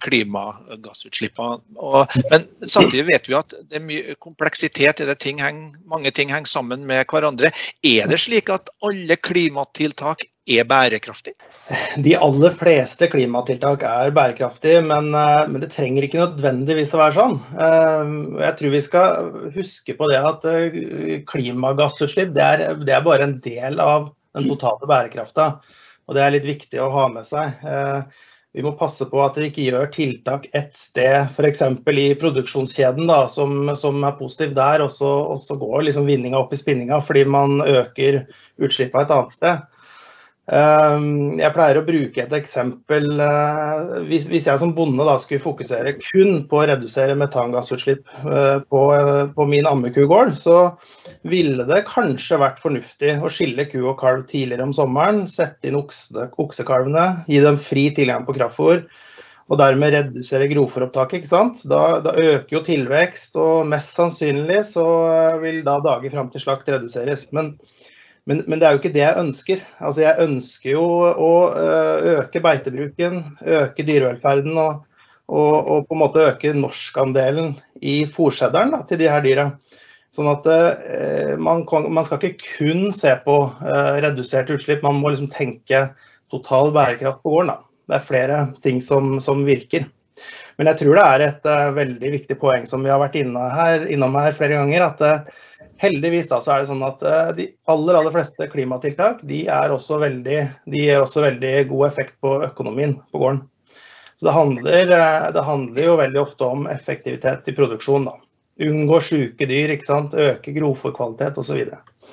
klimagassutslippene. 0.00 1.58
Og, 1.76 2.14
men 2.30 2.46
samtidig 2.62 3.04
vet 3.10 3.28
vi 3.28 3.36
at 3.36 3.52
det 3.68 3.80
er 3.80 3.84
mye 3.84 4.16
kompleksitet 4.16 5.04
i 5.04 5.08
det. 5.10 5.18
Ting 5.20 5.42
heng, 5.44 5.66
mange 5.90 6.14
ting 6.16 6.32
henger 6.32 6.48
sammen 6.54 6.86
med 6.88 7.04
hverandre. 7.12 7.52
Er 7.84 8.08
det 8.08 8.22
slik 8.24 8.48
at 8.54 8.72
alle 8.80 9.20
klimatiltak 9.20 10.24
er 10.48 10.64
bærekraftige? 10.70 11.36
De 11.96 12.12
aller 12.20 12.52
fleste 12.58 13.06
klimatiltak 13.08 13.84
er 13.88 14.10
bærekraftige, 14.12 14.82
men, 14.84 15.14
eh, 15.16 15.46
men, 15.48 15.62
det 15.62 15.70
trenger 15.72 16.04
ikke 16.04 16.20
nødvendigvis 16.20 16.92
å 16.92 17.00
være 17.00 17.16
sånn. 17.16 17.38
Eh, 17.56 18.12
jeg 18.42 18.58
tror 18.58 18.74
vi 18.74 18.82
skal 18.84 19.30
huske 19.54 19.96
på 19.96 20.10
det 20.12 20.20
at 20.20 20.44
eh, 20.50 21.22
klimagassutslipp 21.30 22.36
det 22.36 22.44
er, 22.44 22.66
det 22.84 22.98
er 22.98 23.06
bare 23.06 23.24
en 23.30 23.38
del 23.44 23.80
av 23.80 24.12
den 24.36 24.50
totale 24.50 24.90
bærekrafta. 24.90 25.48
Og 26.04 26.18
det 26.18 26.24
er 26.24 26.36
litt 26.36 26.48
viktig 26.50 26.82
å 26.84 26.92
ha 26.92 27.08
med 27.08 27.24
seg. 27.24 27.64
Vi 28.54 28.62
må 28.62 28.74
passe 28.76 29.06
på 29.08 29.22
at 29.24 29.38
vi 29.40 29.48
ikke 29.48 29.64
gjør 29.64 29.88
tiltak 29.94 30.44
ett 30.52 30.76
sted, 30.76 31.30
f.eks. 31.32 31.62
i 31.64 32.08
produksjonskjeden, 32.20 33.08
da, 33.08 33.24
som, 33.32 33.70
som, 33.78 34.04
er 34.04 34.18
positiv 34.18 34.52
der, 34.58 34.84
og 34.84 34.92
så, 34.92 35.56
går 35.56 35.86
liksom 35.88 36.04
vinninga 36.10 36.42
opp 36.42 36.52
i 36.52 36.60
spinninga 36.60 37.00
fordi 37.06 37.24
man 37.24 37.64
øker 37.64 38.26
utslippene 38.60 39.06
et 39.06 39.16
annet 39.16 39.38
sted. 39.38 39.64
Ehm, 40.52 41.38
jeg 41.40 41.54
pleier 41.54 41.78
å 41.80 41.84
bruke 41.86 42.20
et 42.20 42.34
eksempel. 42.36 43.06
Eh, 43.24 43.92
hvis, 44.10 44.26
jeg 44.28 44.60
som 44.60 44.74
bonde 44.76 45.06
da 45.08 45.16
skulle 45.20 45.40
fokusere 45.40 45.94
kun 46.02 46.42
på 46.50 46.60
å 46.60 46.66
redusere 46.68 47.16
metangassutslipp 47.16 48.04
eh, 48.28 48.58
på, 48.68 49.46
min 49.48 49.68
ammekugård, 49.70 50.34
så 50.36 50.58
ville 51.24 51.64
det 51.70 51.86
kanskje 51.88 52.42
vært 52.42 52.60
fornuftig 52.60 53.16
å 53.24 53.32
skille 53.32 53.64
ku 53.70 53.80
og 53.86 53.96
kalv 54.02 54.26
tidligere 54.28 54.68
om 54.68 54.76
sommeren. 54.76 55.24
Sette 55.32 55.70
inn 55.70 55.80
okse, 55.80 56.28
oksekalvene, 56.36 57.24
gi 57.30 57.40
dem 57.44 57.58
fri 57.70 57.88
tilgang 57.96 58.28
på 58.28 58.36
kraftfôr. 58.36 58.84
Og 59.52 59.58
dermed 59.60 59.92
redusere 59.92 60.48
grovfòropptaket. 60.48 61.28
Da, 61.68 61.82
da 62.04 62.12
øker 62.16 62.52
jo 62.52 62.62
tilvekst, 62.64 63.34
og 63.36 63.66
mest 63.68 63.96
sannsynlig 63.96 64.62
så 64.70 64.84
vil 65.42 65.60
da 65.66 65.78
dager 65.84 66.12
fram 66.12 66.30
til 66.32 66.44
slakt 66.44 66.68
reduseres. 66.72 67.26
Men 67.36 67.52
men, 68.28 68.40
men, 68.48 68.58
det 68.60 68.66
er 68.66 68.74
jo 68.74 68.80
ikke 68.80 68.94
det 68.94 69.02
jeg 69.02 69.20
ønsker. 69.20 69.62
Altså, 69.78 70.00
jeg 70.04 70.24
ønsker 70.24 70.70
jo 70.72 70.84
å 71.12 71.32
eh, 71.60 72.06
øke 72.18 72.40
beitebruken, 72.44 73.18
øke 73.44 73.84
dyrevelferden 73.84 74.56
og, 74.56 74.84
og, 75.28 75.54
og, 75.58 75.84
på 75.88 75.96
en 75.96 76.00
måte 76.00 76.24
øke 76.30 76.54
norskandelen 76.56 77.54
i 77.84 78.02
fòrsedderen 78.08 78.78
til 78.88 79.02
de 79.02 79.10
her 79.12 79.24
dyra. 79.24 79.50
Sånn 80.14 80.30
at 80.30 80.48
eh, 80.48 81.34
man, 81.36 81.66
man, 81.68 82.06
skal 82.06 82.22
ikke 82.22 82.54
kun 82.54 82.88
se 82.96 83.12
på 83.26 83.36
eh, 83.66 84.00
redusert 84.06 84.52
utslipp, 84.56 84.84
man 84.86 85.02
må 85.02 85.12
liksom 85.12 85.28
tenke 85.34 85.88
total 86.32 86.72
bærekraft 86.74 87.20
på 87.20 87.34
gården. 87.34 87.52
Da. 87.52 87.60
Det 87.90 87.98
er 87.98 88.08
flere 88.08 88.40
ting 88.64 88.80
som, 88.80 89.18
som 89.20 89.44
virker. 89.44 89.84
Men 90.56 90.70
jeg 90.70 90.80
tror 90.80 90.96
det 90.96 91.04
er 91.04 91.24
et 91.24 91.48
uh, 91.50 91.74
veldig 91.74 92.10
viktig 92.12 92.36
poeng 92.38 92.66
som 92.70 92.84
vi 92.86 92.92
har 92.92 93.00
vært 93.02 93.16
inne 93.18 93.42
her, 93.50 93.88
innom 93.90 94.14
her 94.16 94.36
flere 94.38 94.60
ganger. 94.60 94.86
at 94.86 95.02
uh, 95.02 95.42
Heldigvis 95.82 96.28
da, 96.30 96.38
så 96.40 96.54
er 96.54 96.62
det 96.62 96.68
sånn 96.70 96.84
at 96.86 97.02
eh, 97.02 97.30
de 97.38 97.46
aller 97.70 97.98
aller 97.98 98.14
fleste 98.14 98.46
klimatiltak 98.52 99.24
de, 99.26 99.44
veldig, 99.48 100.38
de 100.70 100.84
gir 100.84 101.02
også 101.02 101.24
veldig 101.24 101.54
god 101.72 101.88
effekt 101.88 102.14
på 102.22 102.36
økonomien 102.46 102.94
på 103.10 103.22
gården. 103.22 103.42
Så 104.20 104.28
det 104.28 104.36
handler, 104.36 104.92
eh, 104.98 105.32
det 105.34 105.46
handler 105.48 105.88
jo 105.88 105.96
veldig 105.98 106.20
ofte 106.22 106.46
om 106.46 106.68
effektivitet 106.70 107.50
i 107.50 107.56
produksjon. 107.56 108.06
da. 108.10 108.14
Unngå 108.62 109.00
syke 109.02 109.48
dyr, 109.50 109.74
ikke 109.74 109.88
sant? 109.88 110.14
øke 110.14 110.54
grovfòrkvalitet 110.54 111.40
osv. 111.42 111.64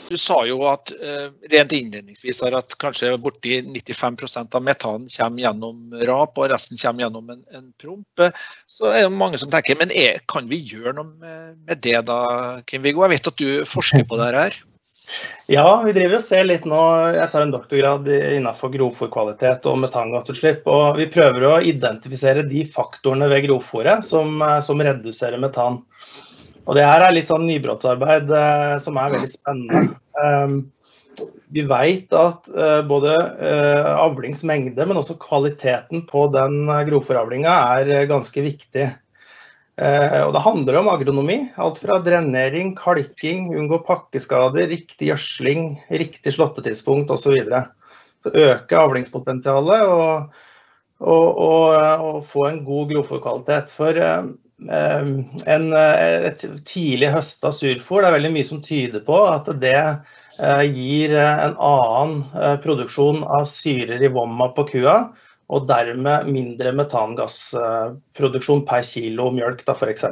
Du 0.09 0.17
sa 0.19 0.41
jo 0.47 0.63
at 0.67 0.91
eh, 0.91 1.27
rent 1.53 1.75
innledningsvis 1.75 2.41
at 2.49 2.75
kanskje 2.81 3.13
borti 3.21 3.61
95% 3.63 4.57
av 4.57 4.65
metanen 4.65 5.07
kommer 5.11 5.45
gjennom 5.45 5.93
rap, 6.09 6.35
og 6.35 6.49
resten 6.51 6.79
kommer 6.81 7.05
gjennom 7.05 7.29
en, 7.35 7.45
en 7.55 7.69
promp. 7.79 8.25
Så 8.67 8.91
er 8.91 9.05
det 9.05 9.13
mange 9.15 9.39
som 9.39 9.51
tenker 9.53 9.79
men 9.79 9.93
er, 9.95 10.19
kan 10.31 10.49
vi 10.51 10.59
gjøre 10.73 10.95
noe 10.97 11.13
med, 11.13 11.77
det 11.85 12.01
da, 12.09 12.19
Kim-Viggo? 12.67 13.05
Jeg 13.05 13.15
vet 13.15 13.31
at 13.31 13.39
du 13.39 13.63
forsker 13.69 14.07
på 14.09 14.19
det 14.19 14.33
her. 14.35 14.59
Ja, 15.51 15.65
vi 15.83 15.91
driver 15.95 16.19
og 16.19 16.23
ser 16.23 16.45
litt 16.47 16.65
nå. 16.69 16.81
Jeg 17.11 17.27
tar 17.33 17.43
en 17.43 17.51
doktorgrad 17.51 18.07
innenfor 18.07 18.71
grovfòrkvalitet 18.71 19.65
og 19.67 19.81
metangassutslipp. 19.83 20.67
og 20.71 20.99
Vi 20.99 21.09
prøver 21.11 21.47
å 21.47 21.57
identifisere 21.67 22.45
de 22.47 22.63
faktorene 22.71 23.27
ved 23.31 23.47
grovfòret 23.49 24.07
som, 24.07 24.39
som 24.63 24.83
reduserer 24.83 25.41
metan. 25.41 25.81
Og 26.67 26.77
det 26.77 26.85
her 26.85 27.03
er 27.03 27.15
litt 27.15 27.29
sånn 27.29 27.47
nybrottsarbeid 27.49 28.29
eh, 28.37 28.75
som 28.83 28.99
er 29.01 29.15
veldig 29.15 29.31
spennende. 29.31 29.97
Um, 30.21 30.55
vi 31.51 31.65
vet 31.67 32.13
at 32.15 32.47
uh, 32.55 32.79
både 32.87 33.11
uh, 33.17 33.89
avlingsmengde, 34.05 34.85
men 34.87 34.99
også 34.99 35.17
kvaliteten 35.21 36.05
på 36.07 36.27
den 36.31 36.63
uh, 36.69 36.81
grovfòravlinga 36.87 37.55
er 37.75 37.91
uh, 37.91 38.09
ganske 38.11 38.45
viktig. 38.45 38.91
Og 39.81 40.33
Det 40.35 40.41
handler 40.43 40.75
om 40.77 40.89
agronomi. 40.91 41.35
Alt 41.57 41.79
fra 41.81 41.95
drenering, 42.05 42.75
kalking, 42.77 43.47
unngå 43.57 43.79
pakkeskader, 43.87 44.67
riktig 44.69 45.07
gjødsling, 45.07 45.71
riktig 45.89 46.35
slåttetidspunkt 46.35 47.09
osv. 47.09 47.39
Øke 48.27 48.77
avlingspotensialet 48.77 49.87
og, 49.87 50.35
og, 51.01 51.25
og, 51.47 51.65
og, 52.11 52.19
få 52.29 52.45
en 52.51 52.61
god 52.67 52.91
grovfòrkvalitet. 52.91 53.73
For 53.73 53.97
Eh, 53.97 54.25
en, 54.69 55.73
eh, 55.73 56.27
et 56.29 56.45
tidlig 56.67 57.11
høsta 57.13 57.51
surfòr. 57.55 58.03
Det 58.03 58.09
er 58.09 58.17
veldig 58.17 58.33
mye 58.35 58.47
som 58.47 58.61
tyder 58.65 59.03
på 59.05 59.17
at 59.29 59.49
det 59.61 59.77
eh, 59.79 60.63
gir 60.69 61.15
en 61.17 61.57
annen 61.57 62.59
produksjon 62.63 63.23
av 63.25 63.47
syrer 63.49 64.03
i 64.03 64.11
vomma 64.13 64.51
på 64.55 64.67
kua, 64.69 64.97
og 65.51 65.67
dermed 65.67 66.29
mindre 66.31 66.71
metangassproduksjon 66.77 68.63
per 68.67 68.85
kilo 68.87 69.31
mjølk, 69.35 69.65
f.eks. 69.67 70.05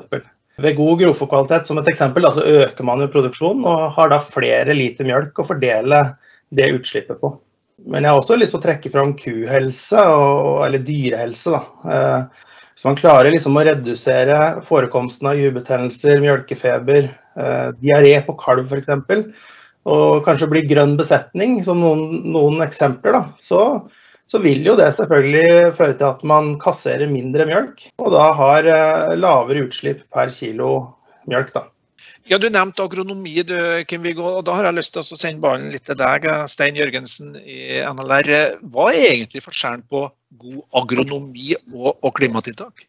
Ved 0.59 0.75
god 0.75 0.99
grovfòrkvalitet 0.99 1.69
som 1.69 1.79
et 1.79 1.87
eksempel, 1.87 2.27
altså 2.27 2.43
så 2.43 2.65
øker 2.65 2.83
man 2.87 2.99
jo 2.99 3.11
produksjonen 3.13 3.63
og 3.69 3.93
har 3.95 4.11
da 4.11 4.19
flere 4.25 4.75
liter 4.75 5.07
mjølk 5.07 5.39
å 5.39 5.47
fordele 5.47 6.01
det 6.51 6.73
utslippet 6.75 7.21
på. 7.21 7.31
Men 7.87 8.03
jeg 8.03 8.11
har 8.11 8.19
også 8.19 8.35
lyst 8.35 8.51
til 8.51 8.59
å 8.59 8.65
trekke 8.65 8.91
fram 8.91 9.13
kuhelse, 9.15 10.03
og, 10.03 10.65
eller 10.65 10.83
dyrehelse. 10.83 11.55
da. 11.55 12.27
Så 12.79 12.87
man 12.87 12.95
klarer 12.95 13.33
liksom 13.33 13.57
å 13.59 13.63
redusere 13.67 14.35
forekomsten 14.69 15.27
av 15.27 15.39
juebetennelser, 15.39 16.21
mjølkefeber, 16.23 17.09
eh, 17.35 17.71
diaré 17.81 18.13
på 18.23 18.37
kalv 18.39 18.71
f.eks. 18.71 19.25
Og 19.89 20.21
kanskje 20.23 20.47
bli 20.51 20.61
grønn 20.69 20.93
besetning, 20.99 21.57
som 21.65 21.81
noen, 21.83 22.05
noen 22.31 22.63
eksempler. 22.63 23.17
Da. 23.17 23.23
Så, 23.43 23.65
så, 24.31 24.39
vil 24.39 24.63
jo 24.63 24.77
det 24.79 24.93
selvfølgelig 24.95 25.73
føre 25.75 25.97
til 25.99 26.07
at 26.07 26.23
man 26.31 26.53
kasserer 26.61 27.11
mindre 27.11 27.49
mjølk, 27.49 27.83
og 27.99 28.15
da 28.15 28.29
har 28.39 28.69
eh, 28.71 29.17
lavere 29.19 29.65
utslipp 29.67 30.05
per 30.15 30.31
kilo 30.31 30.77
mjølk. 31.27 31.51
Da. 31.57 31.65
Ja, 32.31 32.39
Du 32.39 32.47
nevnte 32.47 32.85
agronomi, 32.87 33.41
du, 33.43 33.57
Kim 33.91 34.07
Viggo. 34.07 34.37
og 34.37 34.45
Da 34.47 34.55
har 34.55 34.69
jeg 34.69 34.79
lyst 34.79 34.95
til 34.95 35.03
å 35.03 35.19
sende 35.19 35.43
ballen 35.43 35.67
litt 35.73 35.83
til 35.89 35.99
deg, 35.99 36.31
Stein 36.47 36.79
Jørgensen 36.79 37.35
i 37.43 37.83
NLR. 37.83 38.31
Hva 38.71 38.87
er 38.93 39.17
egentlig 39.17 39.43
forskjellen 39.43 39.83
på 39.91 40.05
god 40.37 40.61
agronomi 40.81 41.55
og, 41.73 41.97
og, 42.03 42.11
klimatiltak? 42.17 42.85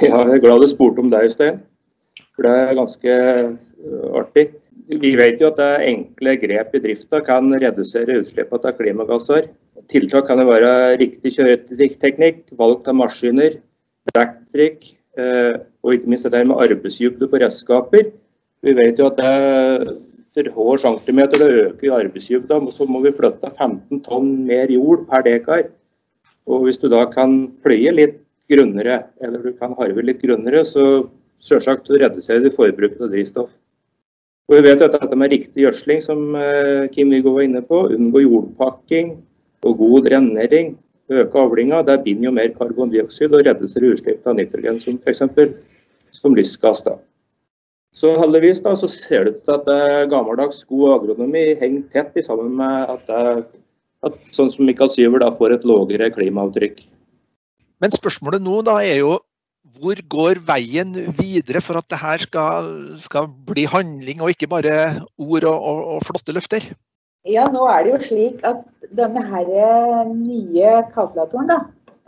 Ja, 0.00 0.22
Jeg 0.24 0.38
er 0.38 0.42
glad 0.42 0.62
du 0.62 0.68
spurte 0.70 1.02
om 1.02 1.10
det, 1.10 1.22
Øystein. 1.28 1.60
For 2.34 2.46
det 2.46 2.52
er 2.56 2.78
ganske 2.78 3.16
uh, 3.46 4.18
artig. 4.22 4.48
Vi 4.90 5.14
vet 5.18 5.40
jo 5.40 5.50
at 5.50 5.58
det 5.58 5.88
enkle 5.90 6.36
grep 6.42 6.74
i 6.74 6.82
drifta 6.82 7.20
kan 7.26 7.50
redusere 7.62 8.20
utslippene 8.22 8.72
av 8.72 8.78
klimagasser. 8.78 9.50
Tiltak 9.90 10.26
kan 10.26 10.42
være 10.46 10.96
riktig 11.00 11.36
kjøreteknikk, 11.36 12.42
valg 12.58 12.88
av 12.90 12.98
maskiner, 12.98 13.60
dekktrykk 14.14 14.90
uh, 15.18 15.60
og 15.86 15.94
ikke 15.94 16.10
minst 16.10 16.26
det 16.26 16.34
der 16.34 16.48
med 16.48 16.58
arbeidsdybde 16.62 17.30
på 17.30 17.40
redskaper 17.42 18.10
vi 18.62 18.76
vet 18.76 18.98
jo 19.00 19.08
at 19.08 19.18
det, 19.20 20.46
for 20.52 20.68
hver 20.68 20.80
centimeter 20.82 21.40
det 21.40 21.50
øker 21.64 21.86
i 21.86 21.94
arbeidsdybda, 21.96 22.60
så 22.70 22.86
må 22.86 23.00
vi 23.04 23.14
flytte 23.16 23.52
15 23.56 24.02
tonn 24.04 24.32
mer 24.46 24.72
jord 24.72 25.06
per 25.08 25.24
dekar. 25.26 25.70
Og 26.50 26.66
hvis 26.66 26.80
du 26.82 26.88
da 26.90 27.04
kan 27.12 27.44
pløye 27.64 27.94
litt 27.94 28.18
grunnere, 28.50 29.04
eller 29.22 29.44
du 29.44 29.54
kan 29.56 29.76
harve 29.78 30.02
litt 30.02 30.22
grunnere, 30.22 30.64
så 30.66 31.06
selvsagt 31.46 31.90
reduserer 31.94 32.42
du 32.44 32.50
forbruket 32.54 33.00
av 33.00 33.12
drivstoff. 33.14 33.50
Og 34.50 34.56
vi 34.58 34.64
vet 34.66 34.82
at 34.82 34.96
dette 34.96 35.16
med 35.16 35.30
riktig 35.30 35.62
gjødsling, 35.62 36.00
som 36.02 36.34
eh, 36.34 36.88
Kim 36.90 37.12
Viggo 37.14 37.36
var 37.36 37.46
inne 37.46 37.62
på, 37.62 37.84
unngå 37.94 38.24
jordpakking 38.24 39.12
og 39.62 39.76
god 39.78 40.08
drenering, 40.08 40.72
øke 41.10 41.38
avlinga, 41.38 41.84
det 41.86 42.00
binder 42.02 42.28
jo 42.28 42.34
mer 42.34 42.50
karbondioksid 42.56 43.34
og 43.34 43.46
reduserer 43.46 43.94
utslipp 43.94 44.26
av 44.26 44.38
nitrogen, 44.38 44.82
som 44.82 44.98
f.eks. 44.98 45.22
som 46.18 46.34
lystgass. 46.34 46.82
da. 46.82 46.96
Så 47.94 48.12
heldigvis 48.18 48.62
da, 48.62 48.76
så 48.78 48.90
ser 48.90 49.26
det 49.26 49.36
ut 49.36 49.40
til 49.46 49.56
at 49.56 49.64
det 49.66 50.10
gammeldags 50.10 50.62
god 50.66 50.96
agronomi 50.98 51.42
henger 51.58 51.86
tett 51.94 52.20
sammen 52.26 52.52
med 52.58 52.92
at, 52.94 53.06
det, 53.06 53.59
at 54.06 54.16
sånn 54.34 54.50
som 54.52 54.66
Mikael 54.68 54.92
Syver 54.92 55.22
da 55.22 55.30
får 55.36 55.56
et 55.56 55.66
lavere 55.68 56.10
klimaavtrykk. 56.14 56.84
Men 57.80 57.92
spørsmålet 57.94 58.42
nå 58.44 58.60
da 58.66 58.78
er 58.84 59.00
jo 59.02 59.18
hvor 59.80 59.98
går 60.12 60.40
veien 60.48 60.92
videre 61.18 61.60
for 61.62 61.78
at 61.78 61.88
det 61.92 61.98
her 62.00 62.22
skal, 62.24 62.70
skal 63.00 63.28
bli 63.48 63.66
handling 63.68 64.22
og 64.22 64.32
ikke 64.32 64.48
bare 64.50 64.76
ord 65.20 65.44
og, 65.44 65.56
og, 65.56 65.82
og, 65.94 66.06
flotte 66.08 66.34
løfter? 66.34 66.64
Ja, 67.28 67.46
nå 67.52 67.66
er 67.68 67.84
det 67.84 67.92
jo 67.92 67.98
slik 68.08 68.40
at 68.48 68.62
denne 68.96 69.22
her 69.28 69.50
nye 70.08 70.72
kalkulatoren 70.94 71.50
da, 71.52 71.58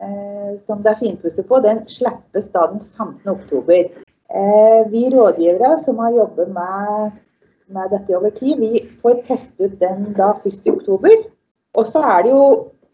eh, 0.00 0.54
som 0.64 0.80
det 0.84 0.94
er 0.94 1.02
finpusset 1.02 1.44
på, 1.48 1.60
den 1.64 1.84
slippes 1.92 2.48
da 2.56 2.64
den 2.72 2.80
15.10. 2.96 3.92
Eh, 4.32 4.80
vi 4.88 5.10
rådgivere 5.12 5.76
som 5.84 6.00
har 6.00 6.16
jobbet 6.16 6.54
med, 6.56 7.20
med, 7.68 7.92
dette 7.92 8.16
over 8.16 8.32
tid, 8.40 8.64
vi 8.64 8.80
får 9.04 9.20
teste 9.28 9.68
ut 9.68 9.76
den 9.80 10.08
da 10.16 10.32
først 10.40 10.64
i 10.64 10.72
oktober. 10.72 11.28
Og 11.78 11.88
så 11.88 12.02
er 12.04 12.24
det 12.24 12.32
jo 12.34 12.46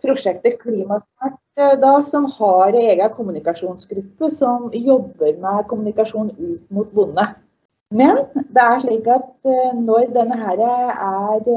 prosjektet 0.05 0.61
Klimasmart 0.62 1.38
eh, 1.59 1.75
da, 1.83 1.93
som 2.07 2.29
har 2.38 2.77
egen 2.79 3.14
kommunikasjonsgruppe 3.17 4.31
som 4.31 4.71
jobber 4.75 5.38
med 5.43 5.69
kommunikasjon 5.71 6.33
ut 6.38 6.64
mot 6.71 6.91
bonde. 6.95 7.27
Men 7.91 8.21
det 8.35 8.64
er 8.64 8.83
slik 8.85 9.09
at 9.11 9.31
eh, 9.49 9.73
når 9.79 10.12
denne 10.14 10.38
her 10.38 10.62
er 10.67 11.49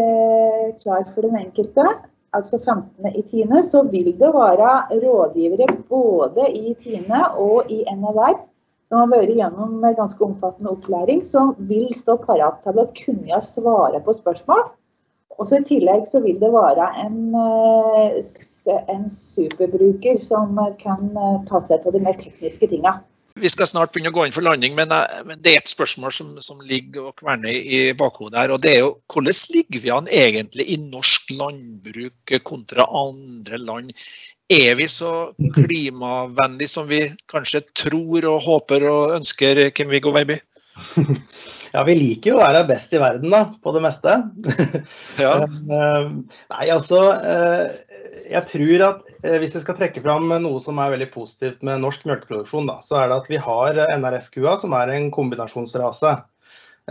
klar 0.81 1.05
for 1.13 1.27
den 1.27 1.37
enkelte, 1.43 1.85
altså 2.33 2.57
15. 2.57 3.11
i 3.11 3.21
Tine, 3.29 3.65
så 3.69 3.83
vil 3.91 4.13
det 4.17 4.31
være 4.33 4.71
rådgivere 5.03 5.67
både 5.89 6.47
i 6.49 6.73
Tine 6.81 7.27
og 7.35 7.69
i 7.69 7.83
NLR 7.91 8.39
som 8.91 9.05
har 9.05 9.11
vært 9.13 9.37
gjennom 9.37 9.85
ganske 9.95 10.25
omfattende 10.25 10.73
opplæring, 10.73 11.21
som 11.23 11.53
vil 11.69 11.93
stå 11.95 12.17
parat 12.25 12.57
til 12.65 12.81
å 12.81 12.89
kunne 12.97 13.37
svare 13.47 14.01
på 14.03 14.15
spørsmål. 14.17 14.65
Og 15.39 15.47
så 15.49 15.59
I 15.61 15.67
tillegg 15.67 16.07
så 16.11 16.21
vil 16.23 16.39
det 16.41 16.51
være 16.53 16.87
en, 17.05 17.19
eh, 17.37 18.81
en 18.91 19.07
superbruker 19.11 20.19
som 20.25 20.59
kan 20.81 21.07
eh, 21.13 21.39
ta 21.49 21.63
seg 21.67 21.87
av 21.87 21.95
de 21.95 22.03
mer 22.03 22.19
tekniske 22.19 22.67
tingene. 22.67 22.99
Vi 23.39 23.47
skal 23.47 23.69
snart 23.69 23.93
begynne 23.93 24.11
å 24.11 24.15
gå 24.17 24.25
inn 24.27 24.35
for 24.35 24.43
landing, 24.43 24.75
men, 24.75 24.91
eh, 24.91 25.35
det 25.39 25.53
er 25.53 25.61
et 25.61 25.71
spørsmål 25.71 26.11
som, 26.13 26.33
som 26.43 26.59
ligger 26.67 27.09
og 27.09 27.15
kverner 27.21 27.53
i 27.53 27.93
bakhodet 27.97 28.41
her. 28.41 28.51
og 28.51 28.61
det 28.61 28.75
er 28.75 28.83
jo 28.83 28.91
Hvordan 29.11 29.39
ligger 29.55 29.85
vi 29.85 29.95
an 29.95 30.11
egentlig 30.11 30.67
i 30.67 30.77
norsk 30.81 31.31
landbruk 31.39 32.37
kontra 32.43 32.85
andre 32.91 33.57
land 33.57 33.95
er 34.51 34.75
vi 34.75 34.87
så 34.91 35.31
klimavennlige 35.55 36.67
som 36.67 36.87
vi 36.89 36.99
kanskje 37.31 37.63
tror 37.77 38.25
og 38.27 38.41
håper 38.43 38.83
og 38.89 39.13
ønsker, 39.15 39.69
Kim-Viggo 39.71 40.11
Veiby? 40.11 40.41
Ja, 41.73 41.83
vi 41.87 41.95
liker 41.95 42.33
jo 42.33 42.39
å 42.39 42.43
være 42.43 42.65
best 42.67 42.91
i 42.95 42.99
verden, 42.99 43.31
da, 43.31 43.45
på 43.63 43.73
det 43.75 43.83
meste. 43.85 44.17
Ja. 45.21 45.35
Eh, 45.71 46.07
nei, 46.51 46.65
altså 46.73 46.97
eh, 47.15 48.01
Jeg 48.31 48.47
tror 48.49 48.83
at 48.87 49.05
eh, 49.23 49.37
hvis 49.41 49.55
jeg 49.55 49.63
skal 49.63 49.77
trekke 49.77 50.03
fram 50.03 50.31
noe 50.43 50.59
som 50.63 50.79
er 50.81 50.91
veldig 50.95 51.07
positivt 51.13 51.61
med 51.65 51.83
norsk 51.83 52.03
melkeproduksjon, 52.09 52.67
da, 52.69 52.79
så 52.83 52.99
er 52.99 53.11
det 53.11 53.19
at 53.21 53.29
vi 53.31 53.39
har 53.41 53.79
NRF-kua, 54.01 54.57
som 54.61 54.75
er 54.77 54.91
en 54.95 55.09
kombinasjonsrase. 55.13 56.17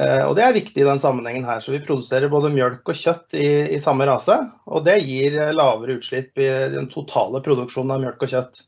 Og 0.01 0.33
Det 0.39 0.43
er 0.47 0.55
viktig 0.55 0.81
i 0.81 0.87
den 0.87 1.01
sammenhengen 1.03 1.45
her. 1.45 1.59
så 1.61 1.75
Vi 1.75 1.83
produserer 1.85 2.31
både 2.33 2.49
mjølk 2.55 2.89
og 2.89 2.97
kjøtt 2.97 3.35
i, 3.37 3.49
i 3.75 3.81
samme 3.83 4.07
rase. 4.09 4.37
og 4.71 4.87
Det 4.87 4.95
gir 5.03 5.35
lavere 5.53 5.99
utslipp 5.99 6.39
i 6.41 6.47
den 6.73 6.87
totale 6.93 7.43
produksjonen 7.45 7.97
av 7.97 8.05
mjølk 8.07 8.23
og 8.25 8.33
kjøtt. 8.33 8.63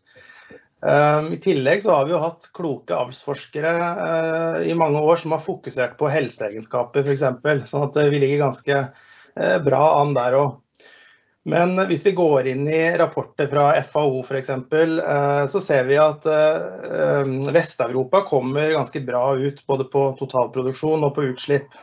Um, 0.83 1.29
I 1.31 1.38
tillegg 1.38 1.85
så 1.85 1.95
har 1.95 2.09
vi 2.09 2.14
jo 2.16 2.23
hatt 2.23 2.49
kloke 2.59 2.97
avlsforskere 2.97 3.73
uh, 3.99 4.57
i 4.66 4.75
mange 4.75 4.99
år 4.99 5.21
som 5.23 5.35
har 5.37 5.45
fokusert 5.45 5.95
på 6.01 6.11
helseegenskaper 6.11 7.07
f.eks. 7.07 7.71
Sånn 7.71 7.87
at 7.87 8.01
vi 8.11 8.18
ligger 8.18 8.42
ganske 8.49 8.81
uh, 8.90 9.59
bra 9.62 9.85
an 10.01 10.16
der 10.18 10.38
òg. 10.40 10.59
Men 11.42 11.75
hvis 11.88 12.05
vi 12.07 12.14
går 12.14 12.47
inn 12.53 12.68
i 12.71 12.83
rapporter 12.99 13.49
fra 13.51 13.73
FAO 13.83 14.21
f.eks., 14.23 14.51
eh, 14.53 15.47
så 15.51 15.61
ser 15.61 15.88
vi 15.88 15.97
at 15.99 16.27
eh, 16.31 17.33
Vest-Europa 17.51 18.23
kommer 18.29 18.71
ganske 18.77 19.03
bra 19.03 19.25
ut 19.35 19.59
både 19.66 19.88
på 19.90 20.05
totalproduksjon 20.21 21.03
og 21.03 21.16
på 21.16 21.27
utslipp. 21.33 21.75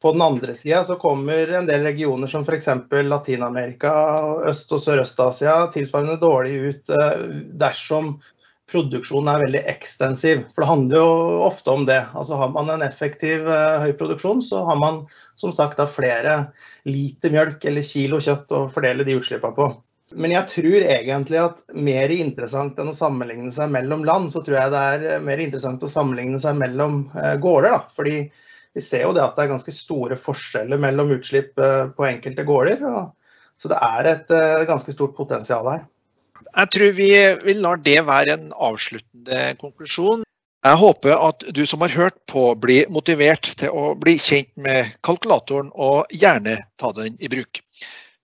Eh, 0.00 0.02
på 0.02 0.12
den 0.12 0.22
andre 0.22 0.54
sida 0.54 0.84
så 0.84 0.96
kommer 0.96 1.48
en 1.48 1.66
del 1.66 1.82
regioner 1.82 2.26
som 2.26 2.42
f.eks. 2.42 2.68
Latin-Amerika, 2.90 3.92
Øst- 4.48 4.72
og 4.72 4.80
Sørøst-Asia 4.80 5.72
tilsvarende 5.72 6.16
dårlig 6.20 6.56
ut 6.60 6.90
dersom 7.60 8.20
produksjonen 8.70 9.28
er 9.34 9.44
veldig 9.44 9.62
ekstensiv. 9.66 10.44
For 10.54 10.62
det 10.62 10.70
handler 10.70 10.96
jo 10.96 11.42
ofte 11.44 11.70
om 11.70 11.86
det. 11.86 12.06
Altså 12.14 12.34
Har 12.38 12.48
man 12.54 12.70
en 12.70 12.82
effektiv 12.82 13.44
høy 13.44 13.92
produksjon, 13.98 14.42
så 14.42 14.64
har 14.64 14.78
man 14.78 15.06
som 15.36 15.52
sagt 15.52 15.76
da 15.76 15.86
flere 15.86 16.52
liter 16.84 17.30
mjølk 17.30 17.64
eller 17.64 17.82
kilo 17.82 18.20
kjøtt 18.20 18.52
å 18.52 18.68
fordele 18.72 19.04
de 19.04 19.16
utslippene 19.18 19.56
på. 19.56 19.70
Men 20.18 20.32
jeg 20.34 20.48
tror 20.50 20.84
egentlig 20.90 21.38
at 21.38 21.58
mer 21.74 22.10
interessant 22.10 22.78
enn 22.80 22.90
å 22.90 22.96
sammenligne 22.96 23.52
seg 23.54 23.70
mellom 23.70 24.02
land, 24.06 24.32
så 24.32 24.42
tror 24.42 24.56
jeg 24.58 24.72
det 24.72 24.80
er 24.94 25.26
mer 25.26 25.42
interessant 25.42 25.84
å 25.86 25.90
sammenligne 25.90 26.40
seg 26.42 26.58
mellom 26.58 27.04
eh, 27.14 27.36
gårder. 27.42 27.76
da, 27.76 27.82
fordi 27.94 28.16
vi 28.74 28.82
ser 28.84 29.06
jo 29.06 29.14
det 29.16 29.22
at 29.24 29.36
det 29.36 29.44
er 29.44 29.52
ganske 29.54 29.74
store 29.74 30.18
forskjeller 30.20 30.80
mellom 30.80 31.14
utslipp 31.16 31.58
eh, 31.58 31.88
på 31.96 32.06
enkelte 32.06 32.46
gårder. 32.46 32.84
så 33.58 33.70
det 33.72 33.78
er 33.82 34.10
et 34.14 34.34
eh, 34.34 34.66
ganske 34.68 34.92
stort 34.94 35.16
potensial 35.16 35.68
her. 35.68 35.86
Jeg 36.50 36.72
tror 36.74 36.92
vi, 36.96 37.10
vi 37.44 37.54
lar 37.58 37.80
det 37.84 38.00
være 38.06 38.34
en 38.34 38.52
avsluttende 38.56 39.54
konklusjon. 39.60 40.24
Jeg 40.60 40.76
håper 40.76 41.16
at 41.16 41.44
du 41.56 41.62
som 41.66 41.80
har 41.80 41.94
hørt 41.94 42.16
på, 42.28 42.50
blir 42.60 42.88
motivert 42.92 43.48
til 43.56 43.72
å 43.72 43.94
bli 43.96 44.18
kjent 44.20 44.50
med 44.60 44.90
kalkulatoren, 45.06 45.70
og 45.72 46.10
gjerne 46.12 46.58
ta 46.80 46.92
den 46.96 47.16
i 47.16 47.30
bruk. 47.32 47.62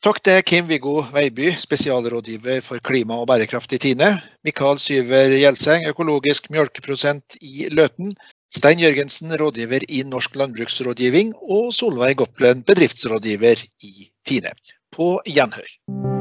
Takk 0.05 0.21
til 0.23 0.43
Kim-Viggo 0.45 1.01
Veiby, 1.15 1.55
spesialrådgiver 1.57 2.61
for 2.63 2.83
klima 2.85 3.17
og 3.23 3.31
bærekraft 3.31 3.73
i 3.73 3.81
Tine. 3.81 4.11
Mikael 4.45 4.79
Syver 4.79 5.33
Gjelseng, 5.33 5.89
økologisk 5.89 6.51
mjølkeprodusent 6.53 7.39
i 7.41 7.71
Løten. 7.73 8.13
Stein 8.55 8.79
Jørgensen, 8.79 9.33
rådgiver 9.41 9.81
i 9.89 10.03
Norsk 10.07 10.37
landbruksrådgivning. 10.37 11.35
Og 11.43 11.73
Solveig 11.75 12.17
Gopplen, 12.17 12.63
bedriftsrådgiver 12.63 13.65
i 13.83 14.11
Tine. 14.27 14.55
På 14.93 15.21
gjenhør. 15.27 16.16